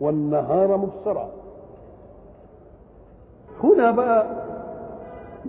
والنهار 0.00 0.76
مبصرا. 0.76 1.28
هنا 3.64 3.90
بقى 3.90 4.26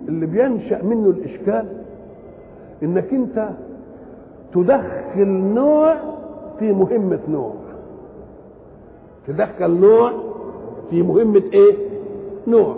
اللي 0.08 0.26
بينشأ 0.26 0.82
منه 0.84 1.10
الإشكال 1.10 1.66
إنك 2.82 3.12
أنت 3.12 3.48
تدخل 4.54 5.28
نوع 5.28 5.96
في 6.58 6.72
مهمة 6.72 7.18
نوع. 7.28 7.52
تدخل 9.26 9.70
نوع 9.70 10.12
في 10.90 11.02
مهمة 11.02 11.42
إيه؟ 11.52 11.76
نوع. 12.46 12.76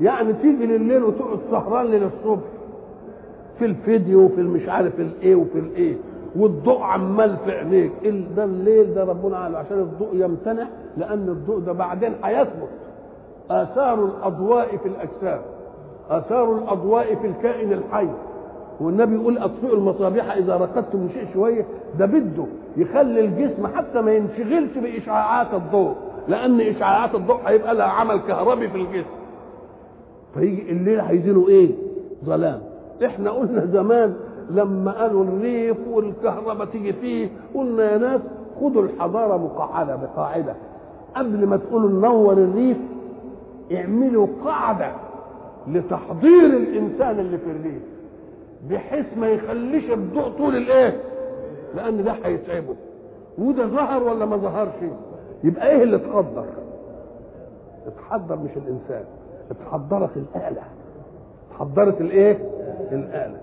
يعني 0.00 0.32
تيجي 0.32 0.66
لليل 0.66 1.02
وتقعد 1.04 1.38
سهران 1.50 1.86
للصبح 1.86 2.44
في 3.58 3.64
الفيديو 3.64 4.24
وفي 4.24 4.40
المش 4.40 4.68
عارف 4.68 5.00
الإيه 5.00 5.34
وفي 5.34 5.58
الإيه. 5.58 5.96
والضوء 6.36 6.80
عمال 6.82 7.36
في 7.44 7.52
عينيك. 7.52 7.92
ده 8.36 8.44
الليل 8.44 8.94
ده 8.94 9.04
ربنا 9.04 9.42
قال 9.42 9.56
عشان 9.56 9.78
الضوء 9.78 10.08
يمتنع 10.14 10.66
لأن 10.96 11.28
الضوء 11.28 11.58
ده 11.58 11.72
بعدين 11.72 12.12
هيثبت. 12.24 12.68
آثار 13.50 14.04
الأضواء 14.04 14.76
في 14.76 14.88
الأجسام 14.88 15.40
آثار 16.10 16.58
الأضواء 16.58 17.14
في 17.14 17.26
الكائن 17.26 17.72
الحي. 17.72 18.08
والنبي 18.80 19.14
يقول 19.14 19.38
أطفئوا 19.38 19.74
المصابيح 19.76 20.32
إذا 20.36 20.56
رقدتم 20.56 21.08
شيء 21.14 21.26
شوية 21.34 21.66
ده 21.98 22.06
بده 22.06 22.44
يخلي 22.76 23.20
الجسم 23.20 23.66
حتى 23.66 24.00
ما 24.00 24.12
ينشغلش 24.12 24.78
بإشعاعات 24.78 25.54
الضوء 25.54 25.94
لأن 26.28 26.60
إشعاعات 26.60 27.14
الضوء 27.14 27.36
هيبقى 27.46 27.74
لها 27.74 27.86
عمل 27.86 28.16
كهربي 28.16 28.68
في 28.68 28.76
الجسم. 28.76 29.10
فيجي 30.34 30.70
الليل 30.72 31.00
هيزينه 31.00 31.48
إيه؟ 31.48 31.70
ظلام. 32.24 32.60
إحنا 33.04 33.30
قلنا 33.30 33.66
زمان 33.66 34.14
لما 34.50 34.92
قالوا 34.92 35.24
الريف 35.24 35.76
والكهرباء 35.90 36.66
تيجي 36.66 36.92
فيه 36.92 37.28
قلنا 37.54 37.92
يا 37.92 37.98
ناس 37.98 38.20
خدوا 38.60 38.82
الحضارة 38.82 39.36
مقعدة 39.36 39.96
بقاعدة. 39.96 40.54
قبل 41.16 41.46
ما 41.46 41.56
تقولوا 41.56 41.90
ننور 41.90 42.32
الريف 42.32 42.76
اعملوا 43.72 44.26
قاعدة 44.44 44.92
لتحضير 45.68 46.44
الإنسان 46.46 47.18
اللي 47.18 47.38
في 47.38 47.50
الريف 47.50 47.82
بحيث 48.70 49.06
ما 49.18 49.28
يخليش 49.28 49.90
الضوء 49.90 50.28
طول 50.28 50.56
الإيه؟ 50.56 51.00
لأن 51.74 52.04
ده 52.04 52.12
هيتعبه. 52.24 52.74
وده 53.38 53.66
ظهر 53.66 54.02
ولا 54.02 54.24
ما 54.26 54.36
ظهرش؟ 54.36 54.74
يبقى 55.44 55.70
إيه 55.70 55.82
اللي 55.82 55.96
اتحضر 55.96 56.44
اتحضر 57.86 58.36
مش 58.36 58.50
الإنسان 58.56 59.04
اتحضرت 59.50 60.16
الآلة. 60.16 60.62
اتحضرت 61.50 62.00
الإيه؟ 62.00 62.38
الآلة. 62.92 63.40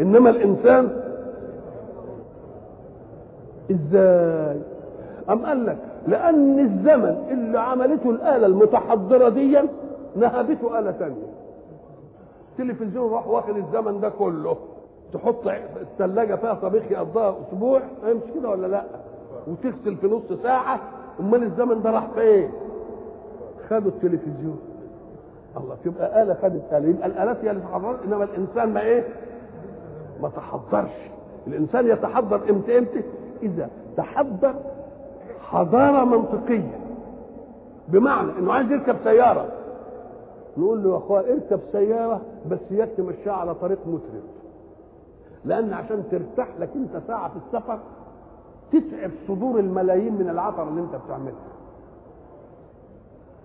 إنما 0.00 0.30
الإنسان 0.30 0.90
إزاي؟ 3.70 4.60
أم 5.30 5.46
قال 5.46 5.66
لك 5.66 5.76
لأن 6.06 6.58
الزمن 6.58 7.26
اللي 7.30 7.58
عملته 7.60 8.10
الآلة 8.10 8.46
المتحضرة 8.46 9.28
دي 9.28 9.58
نهبته 10.16 10.78
آلة 10.78 10.92
ثانية 10.92 11.26
التلفزيون 12.58 13.12
راح 13.12 13.28
واخد 13.28 13.56
الزمن 13.56 14.00
ده 14.00 14.08
كله. 14.08 14.56
تحط 15.12 15.42
الثلاجة 15.80 16.34
فيها 16.34 16.54
طبيخ 16.54 16.82
يقضيها 16.90 17.36
أسبوع 17.48 17.80
مش 18.04 18.22
كده 18.34 18.48
ولا 18.50 18.66
لأ؟ 18.66 18.84
وتغسل 19.48 19.96
في 19.96 20.06
نص 20.06 20.40
ساعة 20.42 20.80
أمال 21.20 21.42
الزمن 21.42 21.82
ده 21.82 21.90
راح 21.90 22.06
فين؟ 22.14 22.50
خدوا 23.70 23.90
التلفزيون. 23.90 24.58
الله 25.56 25.76
تبقى 25.84 26.22
آلة 26.22 26.34
خدت 26.34 26.62
آلة. 26.72 26.88
يبقى 26.88 27.06
الآلات 27.06 27.36
هي 27.44 27.50
اللي 27.50 27.62
تحضرت 27.62 27.98
إنما 28.06 28.24
الإنسان 28.24 28.68
ما 28.72 28.80
إيه؟ 28.80 29.04
ما 30.24 30.30
تحضرش. 30.36 30.90
الإنسان 31.46 31.86
يتحضر 31.86 32.40
إمتى 32.50 32.78
إمتى؟ 32.78 33.02
إذا 33.42 33.70
تحضر 33.96 34.54
حضارة 35.50 36.04
منطقية. 36.04 36.78
بمعنى 37.88 38.38
إنه 38.38 38.52
عايز 38.52 38.70
يركب 38.70 38.96
سيارة. 39.04 39.48
نقول 40.56 40.84
له 40.84 40.92
يا 40.92 40.96
أخويا 40.98 41.32
اركب 41.32 41.60
سيارة 41.72 42.20
بس 42.50 42.58
ياك 42.70 42.88
تمشيها 42.96 43.32
على 43.32 43.54
طريق 43.54 43.78
مترف 43.86 44.24
لأن 45.44 45.72
عشان 45.72 46.02
ترتاح 46.10 46.48
لك 46.58 46.68
أنت 46.76 47.02
ساعة 47.06 47.28
في 47.28 47.36
السفر 47.36 47.78
تتعب 48.72 49.10
صدور 49.28 49.60
الملايين 49.60 50.14
من 50.14 50.28
العطر 50.30 50.68
اللي 50.68 50.80
أنت 50.80 50.96
بتعملها. 51.06 51.53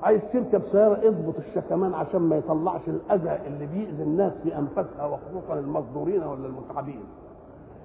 عايز 0.03 0.21
تركب 0.33 0.61
سيارة 0.71 1.07
اضبط 1.07 1.33
الشكمان 1.37 1.93
عشان 1.93 2.19
ما 2.21 2.37
يطلعش 2.37 2.81
الأذى 2.87 3.37
اللي 3.47 3.65
بيأذي 3.65 4.03
الناس 4.03 4.33
في 4.43 4.57
أنفاسها 4.57 5.05
وخصوصا 5.05 5.53
المصدورين 5.59 6.23
ولا 6.23 6.45
المتعبين 6.47 7.03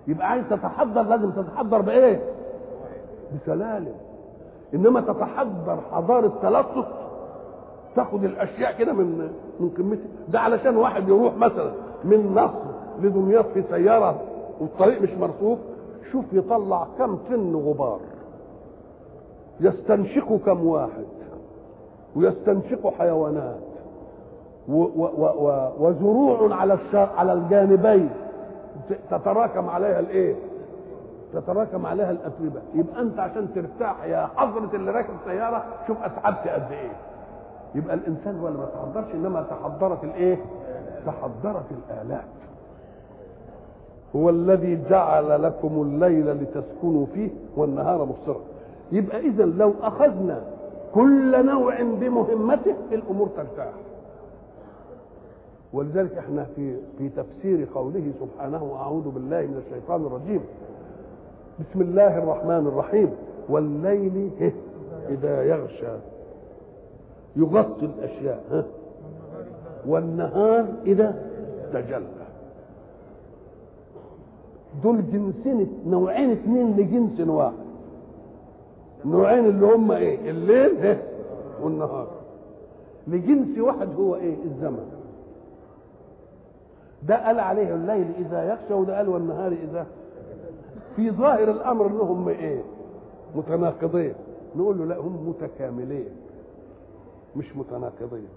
يبقى 0.09 0.31
عايز 0.31 0.45
تتحضر 0.51 1.03
لازم 1.03 1.31
تتحضر 1.31 1.81
بإيه؟ 1.81 2.21
بسلالم. 3.43 3.95
إنما 4.75 5.01
تتحضر 5.01 5.79
حضارة 5.93 6.33
تلطف 6.43 6.87
تاخد 7.97 8.25
الأشياء 8.25 8.79
كده 8.79 8.93
من 8.93 9.31
من 9.61 9.69
قمتها 9.79 10.07
ده 10.29 10.41
علشان 10.41 10.77
واحد 10.77 11.09
يروح 11.09 11.37
مثلا 11.37 11.73
من 12.05 12.33
مصر 12.35 12.75
لدمياط 13.07 13.47
في 13.47 13.63
سيارة 13.71 14.21
والطريق 14.61 15.03
مش 15.03 15.11
مرصوف 15.11 15.59
شوف 16.13 16.25
يطلع 16.33 16.87
كم 16.99 17.17
طن 17.17 17.55
غبار. 17.55 18.01
يستنشقه 19.61 20.39
كم 20.47 20.67
واحد. 20.67 21.05
ويستنشق 22.17 22.93
حيوانات 22.99 23.57
وزروع 25.79 26.55
على 26.55 26.79
على 26.95 27.33
الجانبين. 27.33 28.11
تتراكم 29.11 29.69
عليها 29.71 30.01
الايه؟ 30.01 30.35
تتراكم 31.33 31.87
عليها 31.87 32.11
الأتربة. 32.11 32.61
يبقى 32.75 33.03
أنت 33.03 33.19
عشان 33.19 33.49
ترتاح 33.55 34.05
يا 34.05 34.29
حضرة 34.37 34.71
اللي 34.75 34.91
راكب 34.91 35.15
سيارة 35.25 35.65
شوف 35.87 35.97
اتعبت 36.03 36.49
قد 36.49 36.73
إيه. 36.73 36.93
يبقى 37.75 37.95
الإنسان 37.95 38.39
هو 38.41 38.49
اللي 38.49 38.59
ما 38.59 38.67
تحضرش 38.67 39.15
إنما 39.15 39.43
تحضرت 39.43 40.05
الإيه؟ 40.05 40.39
تحضرت 41.07 41.65
الآلات. 41.71 42.25
هو 44.17 44.31
الذي 44.31 44.83
جعل 44.91 45.43
لكم 45.43 45.83
الليل 45.83 46.43
لتسكنوا 46.43 47.07
فيه 47.15 47.31
والنهار 47.57 48.05
مبصرا. 48.05 48.41
يبقى 48.93 49.19
اذا 49.21 49.45
لو 49.45 49.73
أخذنا 49.83 50.41
كل 50.94 51.47
نوع 51.47 51.82
بمهمته 51.82 52.75
الأمور 52.93 53.28
ترتاح. 53.37 53.72
ولذلك 55.72 56.19
إحنا 56.19 56.44
في 56.56 56.77
في 56.99 57.09
تفسير 57.09 57.69
قوله 57.75 58.12
سبحانه 58.21 58.77
أعوذ 58.77 59.10
بالله 59.10 59.41
من 59.41 59.62
الشيطان 59.66 60.06
الرجيم. 60.06 60.41
بسم 61.60 61.81
الله 61.81 62.19
الرحمن 62.19 62.66
الرحيم. 62.66 63.10
والليل 63.49 64.31
إذا 65.09 65.43
يغشى. 65.43 65.97
يغطي 67.37 67.87
الأشياء 67.87 68.44
ها. 68.50 68.65
والنهار 69.87 70.66
إذا 70.87 71.25
تجلى. 71.72 72.25
دول 74.83 75.10
جنسين 75.12 75.83
نوعين 75.87 76.31
اثنين 76.31 76.77
لجنس 76.77 77.28
واحد. 77.28 77.64
النوعين 79.04 79.44
اللي 79.44 79.66
هم 79.66 79.92
إيه؟ 79.92 80.31
الليل 80.31 80.98
والنهار. 81.62 82.09
لجنس 83.09 83.59
واحد 83.59 83.89
هو 83.95 84.15
إيه؟ 84.16 84.36
الزمن. 84.45 84.91
ده 87.03 87.27
قال 87.27 87.41
عليه 87.41 87.74
الليل 87.74 88.12
إذا 88.18 88.53
يخشى 88.53 88.74
وده 88.74 88.97
قال 88.97 89.09
والنهار 89.09 89.53
إذا. 89.53 89.86
في 90.97 91.10
ظاهر 91.10 91.51
الأمر 91.51 91.86
إنهم 91.86 92.28
إيه؟ 92.28 92.62
متناقضين. 93.34 94.15
نقول 94.56 94.78
له 94.78 94.84
لا 94.84 94.97
هم 94.98 95.28
متكاملين. 95.28 96.09
مش 97.36 97.57
متناقضين. 97.57 98.28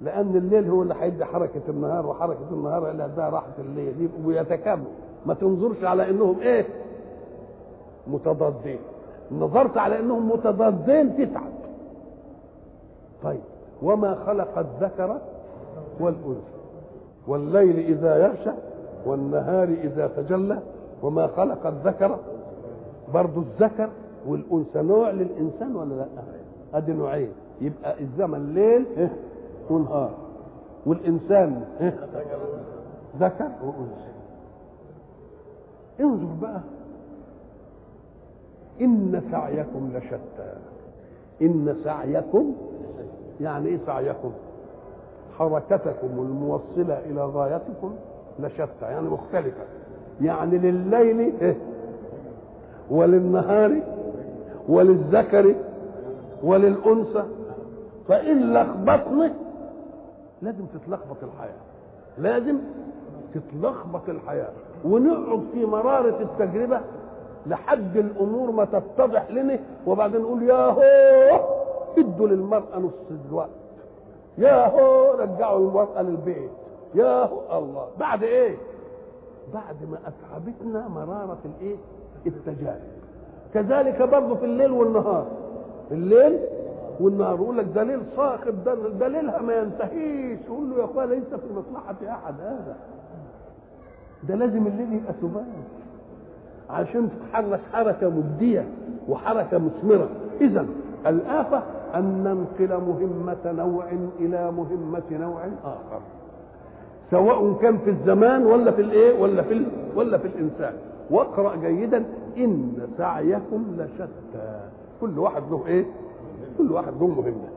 لأن 0.00 0.36
الليل 0.36 0.70
هو 0.70 0.82
اللي 0.82 0.94
هيدي 1.00 1.24
حركة 1.24 1.62
النهار 1.68 2.06
وحركة 2.06 2.48
النهار 2.50 2.90
اللي 2.90 3.02
هتديها 3.02 3.28
راحة 3.28 3.52
الليل. 3.58 3.94
يبقوا 4.00 4.32
ما 5.26 5.34
تنظرش 5.34 5.84
على 5.84 6.10
إنهم 6.10 6.40
إيه؟ 6.40 6.66
متضادين. 8.06 8.78
نظرت 9.32 9.76
على 9.78 10.00
انهم 10.00 10.28
متضادين 10.28 11.16
تتعب 11.16 11.52
طيب 13.22 13.40
وما 13.82 14.14
خلق 14.14 14.58
الذكر 14.58 15.18
والأنثى؟ 16.00 16.56
والليل 17.26 17.78
إذا 17.78 18.16
يغشى 18.26 18.50
والنهار 19.06 19.68
إذا 19.68 20.06
تجلى 20.16 20.58
وما 21.02 21.26
خلق 21.26 21.66
الذكر؟ 21.66 22.18
برضو 23.14 23.40
الذكر 23.40 23.88
والأنثى 24.26 24.82
نوع 24.82 25.10
للإنسان 25.10 25.76
ولا 25.76 25.94
لا؟ 25.94 26.06
أدي 26.74 26.92
نوعين. 26.92 27.32
يبقى 27.60 28.00
الزمن 28.00 28.54
ليل؟ 28.54 29.08
ونهار. 29.70 30.10
والإنسان؟ 30.86 31.64
ذكر 33.20 33.48
وأنثى. 33.64 34.06
انظر 36.00 36.26
بقى. 36.42 36.60
إن 38.80 39.22
سعيكم 39.30 39.90
لشتى. 39.94 40.52
إن 41.42 41.76
سعيكم 41.84 42.54
يعني 43.40 43.68
إيه 43.68 43.78
سعيكم؟ 43.86 44.30
حركتكم 45.38 46.08
الموصلة 46.18 46.98
إلى 46.98 47.24
غايتكم 47.24 47.94
لشتى 48.38 48.82
يعني 48.82 49.08
مختلفة. 49.08 49.64
يعني 50.20 50.58
لليل 50.58 51.20
إيه؟ 51.40 51.56
وللنهار 52.90 53.80
وللذكر 54.68 55.54
وللأنثى. 56.42 57.24
فإن 58.08 58.52
لخبطنا 58.52 59.34
لازم 60.42 60.64
تتلخبط 60.66 61.16
الحياة. 61.22 61.60
لازم 62.18 62.58
تتلخبط 63.34 64.08
الحياة. 64.08 64.50
ونقعد 64.84 65.42
في 65.52 65.66
مرارة 65.66 66.22
التجربة 66.22 66.80
لحد 67.46 67.96
الأمور 67.96 68.50
ما 68.50 68.64
تتضح 68.64 69.30
لنا 69.30 69.58
وبعدين 69.86 70.20
نقول 70.20 70.42
يا 70.42 70.54
هو 70.66 70.82
ادوا 71.98 72.28
للمرأة 72.28 72.78
نص 72.78 72.92
الوقت 73.28 73.48
يا 74.38 74.66
هو 74.68 75.12
رجعوا 75.12 75.58
المرأة 75.68 76.02
للبيت. 76.02 76.50
يا 76.94 77.24
هو 77.24 77.58
الله. 77.58 77.86
بعد 78.00 78.22
إيه؟ 78.22 78.56
بعد 79.54 79.76
ما 79.90 79.98
أتعبتنا 80.06 80.88
مرارة 80.88 81.38
الإيه؟ 81.44 81.76
التجارب. 82.26 82.80
كذلك 83.54 84.02
برضه 84.02 84.34
في 84.34 84.44
الليل 84.44 84.70
والنهار. 84.72 85.26
الليل 85.90 86.38
والنهار 87.00 87.34
يقول 87.34 87.58
لك 87.58 87.66
ده 87.74 87.82
ليل 87.82 88.00
صاخب 88.16 88.64
ده 88.64 88.74
ده 88.74 89.08
ليلها 89.08 89.42
ما 89.42 89.54
ينتهيش. 89.56 90.38
يقول 90.46 90.70
له 90.70 90.76
يا 90.78 90.84
أخويا 90.84 91.06
ليس 91.06 91.24
في 91.34 91.52
مصلحه 91.54 91.94
أحد 92.16 92.34
هذا. 92.40 92.76
ده 94.28 94.34
لازم 94.34 94.66
الليل 94.66 94.92
يبقى 94.92 95.12
سبات 95.20 95.44
عشان 96.70 97.08
تتحرك 97.10 97.60
حركة 97.72 98.08
مجديه 98.08 98.68
وحركة 99.08 99.58
مثمرة. 99.58 100.08
إذا 100.40 100.66
الآفة 101.06 101.62
أن 101.94 102.04
ننقل 102.24 102.80
مهمة 102.80 103.52
نوع 103.52 103.84
إلى 104.20 104.52
مهمة 104.52 105.02
نوع 105.10 105.40
آخر. 105.64 106.00
سواء 107.10 107.52
كان 107.62 107.78
في 107.78 107.90
الزمان 107.90 108.46
ولا 108.46 108.70
في 108.70 108.80
الإيه؟ 108.82 109.20
ولا 109.22 109.42
في. 109.42 109.66
ولا 109.96 110.18
في 110.18 110.28
الإنسان. 110.28 110.72
واقرأ 111.10 111.56
جيدا. 111.56 112.04
إن 112.36 112.72
سعيكم 112.98 113.64
لشتى. 113.78 114.60
كل 115.00 115.18
واحد 115.18 115.42
له 115.50 115.62
إيه؟ 115.66 115.84
كل 116.58 116.72
واحد 116.72 116.92
له 117.00 117.06
مهمة. 117.06 117.48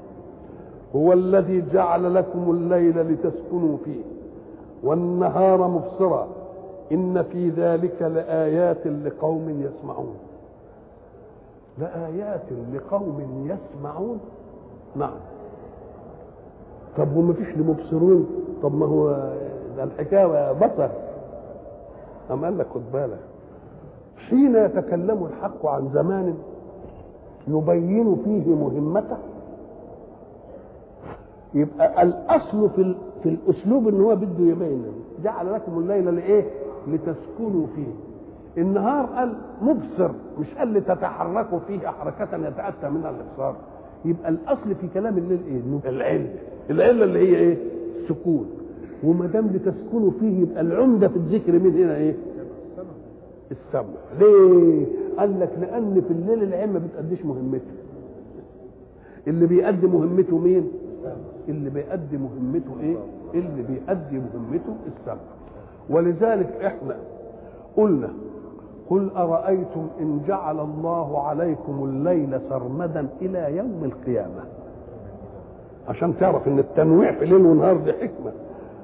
هو 0.95 1.13
الذي 1.13 1.63
جعل 1.73 2.15
لكم 2.15 2.51
الليل 2.51 3.13
لتسكنوا 3.13 3.77
فيه 3.85 4.01
والنهار 4.83 5.67
مبصرا 5.67 6.27
إن 6.91 7.24
في 7.24 7.50
ذلك 7.50 8.01
لآيات 8.01 8.88
لقوم 8.88 9.50
يسمعون. 9.50 10.15
لآيات 11.77 12.41
لقوم 12.74 13.47
يسمعون. 13.51 14.19
نعم. 14.95 15.15
طب 16.97 17.15
وما 17.15 17.33
فيش 17.33 17.47
لمبصرون؟ 17.57 18.27
طب 18.63 18.75
ما 18.75 18.86
هو 18.86 19.09
ده 19.77 19.83
الحكاية 19.83 20.51
بصر 20.51 20.89
أم 22.31 22.45
قال 22.45 22.57
لك 22.57 22.68
خد 22.74 22.81
بالك. 22.94 23.19
حين 24.30 24.56
يتكلم 24.56 25.25
الحق 25.25 25.65
عن 25.65 25.89
زمان 25.94 26.38
يبين 27.47 28.15
فيه 28.24 28.56
مهمته. 28.56 29.18
يبقى 31.53 32.01
الأصل 32.03 32.69
في 32.69 32.95
في 33.24 33.30
الأسلوب 33.30 33.88
إن 33.88 34.01
هو 34.01 34.15
بده 34.15 34.44
يبين. 34.44 34.85
جعل 35.24 35.53
لكم 35.53 35.80
الليل 35.80 36.15
لإيه؟ 36.15 36.45
لتسكنوا 36.94 37.68
فيه 37.75 37.88
النهار 38.62 39.06
قال 39.06 39.33
مبصر 39.62 40.12
مش 40.39 40.47
قال 40.57 40.74
لتتحركوا 40.74 41.59
فيه 41.68 41.80
حركة 41.88 42.47
يتأتى 42.47 42.89
منها 42.89 43.09
الإبصار 43.09 43.56
يبقى 44.06 44.30
الأصل 44.30 44.75
في 44.81 44.88
كلام 44.94 45.18
الليل 45.18 45.39
إيه؟ 45.47 45.89
العلة 45.89 46.33
العلة 46.69 47.03
اللي 47.06 47.19
هي 47.19 47.36
إيه؟ 47.36 47.57
السكون 48.03 48.45
وما 49.03 49.25
دام 49.25 49.47
لتسكنوا 49.47 50.12
فيه 50.19 50.39
يبقى 50.41 50.62
العمدة 50.62 51.07
في 51.07 51.15
الذكر 51.15 51.51
من 51.51 51.83
هنا 51.83 51.95
إيه؟ 51.95 52.15
السمع 53.51 53.83
ليه؟ 54.19 54.85
قال 55.18 55.39
لك 55.39 55.50
لأن 55.62 56.01
في 56.07 56.13
الليل 56.13 56.44
العين 56.44 56.74
ما 56.74 56.80
بتأديش 56.80 57.25
مهمته 57.25 57.71
اللي 59.27 59.45
بيأدي 59.47 59.88
مهمته 59.88 60.38
مين؟ 60.38 60.68
اللي 61.50 61.69
بيأدي 61.69 62.18
مهمته 62.18 62.80
إيه؟ 62.81 62.95
اللي 63.33 63.63
بيأدي 63.69 64.19
مهمته 64.19 64.75
السمع 64.88 65.21
ولذلك 65.89 66.50
إحنا 66.65 66.95
قلنا 67.77 68.09
قل 68.89 69.09
أرأيتم 69.15 69.88
إن 70.00 70.21
جعل 70.27 70.59
الله 70.59 71.27
عليكم 71.27 71.83
الليل 71.83 72.39
سرمدا 72.50 73.07
إلى 73.21 73.57
يوم 73.57 73.81
القيامة؟ 73.83 74.44
عشان 75.88 76.18
تعرف 76.19 76.47
إن 76.47 76.59
التنويع 76.59 77.12
في 77.12 77.25
ليل 77.25 77.45
ونهار 77.45 77.77
دي 77.77 77.94
حكمة. 77.94 78.31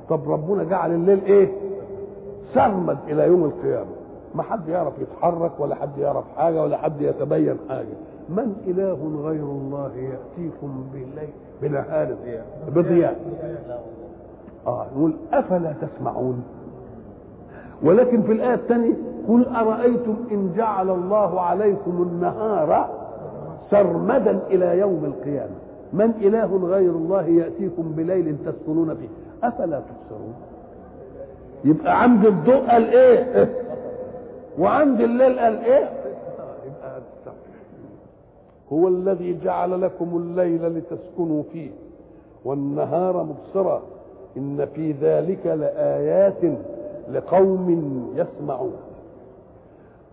طب 0.10 0.32
ربنا 0.32 0.64
جعل 0.64 0.92
الليل 0.92 1.24
إيه؟ 1.24 1.52
سرمد 2.54 2.98
إلى 3.08 3.28
يوم 3.28 3.46
القيامة. 3.46 3.90
ما 4.36 4.44
حد 4.44 4.68
يعرف 4.68 4.94
يتحرك 5.00 5.52
ولا 5.60 5.76
حد 5.76 5.98
يعرف 5.98 6.24
حاجة 6.38 6.64
ولا 6.64 6.78
حد 6.78 7.02
يتبين 7.02 7.58
حاجة. 7.70 7.96
من 8.30 8.56
إله 8.68 9.22
غير 9.24 9.44
الله 9.44 9.92
يأتيكم 9.96 10.86
بالليل 10.94 11.30
بنهار 11.62 12.16
بضياء. 12.76 13.20
آه 14.68 14.86
نقول 14.96 15.14
أفلا 15.34 15.74
تسمعون؟ 15.82 16.44
ولكن 17.84 18.22
في 18.22 18.32
الآية 18.32 18.54
الثانية 18.54 18.94
قل 19.28 19.46
أرأيتم 19.46 20.16
إن 20.32 20.54
جعل 20.58 20.90
الله 20.90 21.42
عليكم 21.42 22.02
النهار 22.12 22.90
سرمدا 23.72 24.40
إلى 24.50 24.80
يوم 24.80 25.06
القيامة؟ 25.06 25.56
من 25.94 26.12
إله 26.22 26.68
غير 26.68 26.90
الله 26.92 27.26
يأتيكم 27.26 27.92
بليل 27.92 28.36
تسكنون 28.46 28.96
فيه. 28.96 29.08
أفلا 29.48 29.80
تبصرون؟ 29.80 30.34
يبقى 31.66 32.02
عند 32.02 32.26
الضوء 32.26 32.68
قال 32.70 32.86
إيه؟ 32.90 33.50
وعند 34.60 35.02
الليل 35.02 35.40
قال 35.40 35.58
إيه؟ 35.60 35.90
يبقى 36.66 37.02
هو 38.74 38.88
الذي 38.88 39.40
جعل 39.44 39.82
لكم 39.82 40.18
الليل 40.18 40.78
لتسكنوا 40.78 41.44
فيه 41.54 41.70
والنهار 42.46 43.24
مبصرا. 43.24 43.82
إن 44.38 44.68
في 44.76 44.92
ذلك 44.92 45.46
لآيات 45.46 46.58
لقوم 47.10 47.70
يسمعون. 48.16 48.76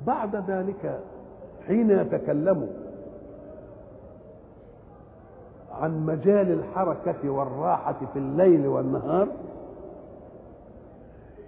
بعد 0.06 0.36
ذلك 0.50 1.00
حين 1.66 1.90
يتكلم 1.90 2.68
عن 5.80 6.06
مجال 6.06 6.52
الحركة 6.52 7.30
والراحة 7.30 7.96
في 8.12 8.18
الليل 8.18 8.66
والنهار 8.66 9.28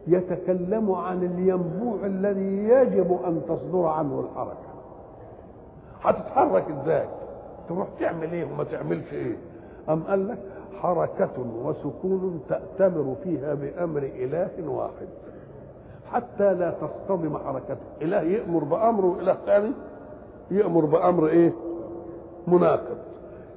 يتكلم 0.06 0.92
عن 0.92 1.22
الينبوع 1.24 2.06
الذي 2.06 2.68
يجب 2.68 3.18
أن 3.26 3.42
تصدر 3.48 3.86
عنه 3.86 4.20
الحركة. 4.20 4.74
هتتحرك 6.02 6.64
إزاي؟ 6.70 7.08
تروح 7.68 7.88
تعمل 8.00 8.32
إيه 8.32 8.44
وما 8.44 8.64
تعملش 8.64 9.12
إيه؟ 9.12 9.36
أم 9.88 10.02
قال 10.02 10.28
لك 10.28 10.38
حركة 10.80 11.30
وسكون 11.64 12.40
تأتمر 12.48 13.14
فيها 13.24 13.54
بأمر 13.54 14.02
إله 14.02 14.68
واحد. 14.68 15.08
حتى 16.14 16.54
لا 16.54 16.71
تصطدم 16.80 17.38
حركته. 17.38 17.76
إله 18.02 18.21
يأمر 18.23 18.64
بأمر 18.64 19.04
وإله 19.04 19.37
ثاني 19.47 19.73
يأمر 20.50 20.85
بأمر 20.85 21.26
إيه؟ 21.28 21.52
مناقض. 22.47 22.97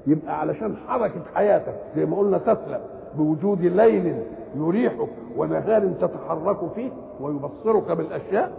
يبقى 0.07 0.39
علشان 0.39 0.75
حركة 0.87 1.21
حياتك 1.35 1.75
زي 1.95 2.05
ما 2.05 2.17
قلنا 2.17 2.37
تسلم 2.37 2.79
بوجود 3.17 3.61
ليل 3.61 4.23
يريحك 4.55 5.09
ونهار 5.37 5.87
تتحرك 6.01 6.57
فيه 6.75 6.89
ويبصرك 7.21 7.91
بالأشياء 7.91 8.51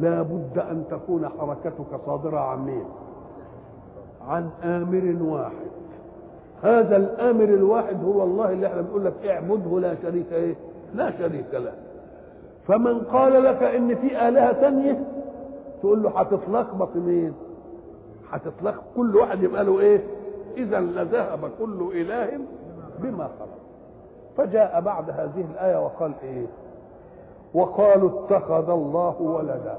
لا 0.00 0.22
بد 0.22 0.58
أن 0.58 0.84
تكون 0.90 1.28
حركتك 1.28 2.00
صادرة 2.06 2.38
عن 2.38 2.64
مين؟ 2.66 2.84
عن 4.28 4.50
آمر 4.64 5.16
واحد. 5.22 5.66
هذا 6.62 6.96
الآمر 6.96 7.44
الواحد 7.44 8.04
هو 8.04 8.22
الله 8.22 8.52
اللي 8.52 8.66
إحنا 8.66 8.80
بنقول 8.80 9.04
لك 9.04 9.26
اعبده 9.26 9.80
لا 9.80 9.94
شريك 10.02 10.32
إيه؟ 10.32 10.54
لا 10.94 11.10
شريك 11.18 11.46
له. 11.54 11.72
فمن 12.66 13.00
قال 13.00 13.44
لك 13.44 13.62
إن 13.62 13.94
في 13.94 14.28
آلهة 14.28 14.52
تانية 14.52 15.04
تقول 15.80 16.02
له 16.02 16.20
هتتلخبط 16.20 16.96
مين؟ 16.96 17.34
هتتلخبط 18.30 18.84
كل 18.96 19.16
واحد 19.16 19.42
يبقى 19.42 19.64
له 19.64 19.80
إيه؟ 19.80 20.04
إذا 20.56 20.80
لذهب 20.80 21.50
كل 21.58 21.90
إله 21.94 22.40
بما 22.98 23.24
خلق. 23.38 23.58
فجاء 24.36 24.80
بعد 24.80 25.10
هذه 25.10 25.44
الآية 25.52 25.84
وقال 25.84 26.12
إيه؟ 26.22 26.46
وقالوا 27.54 28.10
اتخذ 28.24 28.70
الله 28.70 29.22
ولدا. 29.22 29.78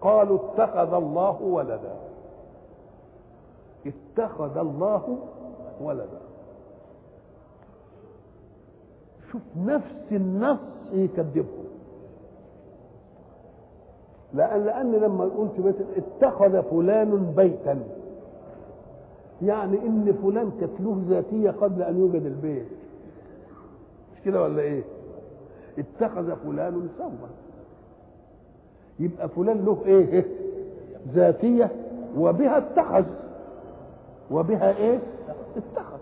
قالوا 0.00 0.38
اتخذ 0.38 0.94
الله 0.94 1.42
ولدا. 1.42 1.94
اتخذ 3.86 4.58
الله 4.58 5.18
ولدا. 5.80 6.20
شوف 9.32 9.42
نفس 9.56 10.12
النص 10.12 10.58
يكذبه 10.92 11.65
لأن 14.36 14.64
لأن 14.64 14.92
لما 14.92 15.24
قلت 15.24 15.60
بيت 15.60 15.74
اتخذ 15.96 16.62
فلان 16.62 17.32
بيتا 17.36 17.78
يعني 19.42 19.78
إن 19.86 20.14
فلان 20.22 20.50
كانت 20.60 20.80
له 20.80 21.02
ذاتية 21.08 21.50
قبل 21.50 21.82
أن 21.82 21.98
يوجد 21.98 22.26
البيت 22.26 22.66
مش 24.14 24.20
كده 24.24 24.42
ولا 24.42 24.62
إيه؟ 24.62 24.82
اتخذ 25.78 26.36
فلان 26.36 26.88
ثوبا 26.98 27.28
يبقى 28.98 29.28
فلان 29.28 29.64
له 29.64 29.78
إيه؟ 29.86 30.26
ذاتية 31.14 31.70
وبها 32.18 32.58
اتخذ 32.58 33.04
وبها 34.30 34.76
إيه؟ 34.76 34.98
اتخذ 35.56 35.95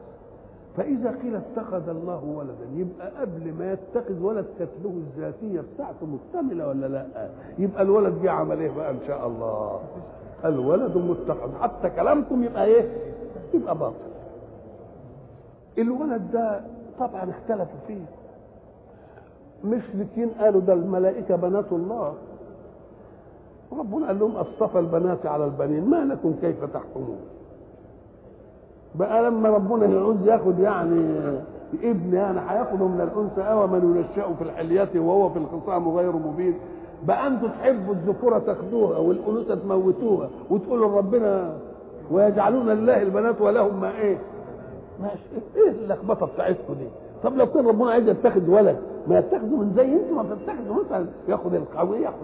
فإذا 0.76 1.10
قيل 1.22 1.36
اتخذ 1.36 1.88
الله 1.88 2.24
ولدا 2.24 2.66
يبقى 2.74 3.10
قبل 3.20 3.52
ما 3.58 3.72
يتخذ 3.72 4.22
ولد 4.22 4.46
كانت 4.58 4.70
له 4.84 4.90
الذاتية 4.90 5.60
بتاعته 5.74 6.06
مكتملة 6.06 6.68
ولا 6.68 6.86
لأ؟ 6.86 7.28
يبقى 7.58 7.82
الولد 7.82 8.22
جه 8.22 8.30
عمل 8.30 8.58
إيه 8.60 8.70
بقى 8.70 8.90
إن 8.90 8.98
شاء 9.06 9.26
الله؟ 9.26 9.80
الولد 10.44 10.96
متخذ 10.96 11.58
حتى 11.60 11.90
كلامكم 11.90 12.44
يبقى 12.44 12.64
إيه؟ 12.64 12.88
يبقى 13.54 13.78
باطل. 13.78 13.94
الولد 15.78 16.30
ده 16.32 16.60
طبعا 16.98 17.30
اختلفوا 17.30 17.78
فيه. 17.86 18.04
مشركين 19.64 20.28
قالوا 20.28 20.60
ده 20.60 20.72
الملائكة 20.72 21.36
بنات 21.36 21.72
الله. 21.72 22.14
ربنا 23.72 24.06
قال 24.06 24.18
لهم 24.18 24.36
أصطفى 24.36 24.78
البنات 24.78 25.26
على 25.26 25.44
البنين 25.44 25.84
ما 25.90 25.96
لكم 26.04 26.34
كيف 26.40 26.64
تحكمون 26.64 27.18
بقى 28.94 29.22
لما 29.22 29.48
ربنا 29.48 29.86
يعوز 29.86 30.16
ياخد 30.26 30.58
يعني 30.58 31.14
ابن 31.82 32.14
يعني 32.14 32.40
هياخده 32.48 32.86
من 32.88 33.00
الأنثى 33.00 33.40
أو 33.52 33.66
من 33.66 33.96
ينشأ 33.96 34.34
في 34.34 34.42
الحلية 34.44 35.00
وهو 35.00 35.28
في 35.30 35.38
الخصام 35.38 35.88
غير 35.88 36.12
مبين 36.16 36.54
بقى 37.06 37.26
أنتوا 37.26 37.48
تحبوا 37.48 37.94
الذكورة 37.94 38.38
تاخدوها 38.38 38.98
والأنوثة 38.98 39.54
تموتوها 39.54 40.28
وتقولوا 40.50 40.88
لربنا 40.88 41.54
ويجعلون 42.10 42.70
الله 42.70 43.02
البنات 43.02 43.40
ولهم 43.40 43.80
ما 43.80 43.90
إيه؟ 43.98 44.18
ماشي 45.02 45.22
إيه 45.56 45.70
اللخبطة 45.70 46.26
بتاعتكم 46.26 46.74
دي؟ 46.74 46.86
طب 47.22 47.36
لو 47.36 47.46
كان 47.46 47.66
ربنا 47.66 47.90
عايز 47.90 48.08
يتخذ 48.08 48.50
ولد 48.50 48.76
ما 49.08 49.18
يتخذه 49.18 49.56
من 49.56 49.72
زي 49.76 49.92
أنتوا 49.92 50.16
ما 50.16 50.22
بتتخذوا 50.22 50.84
مثلا 50.84 51.06
ياخد 51.28 51.54
القوي 51.54 51.98
ياخد 51.98 52.16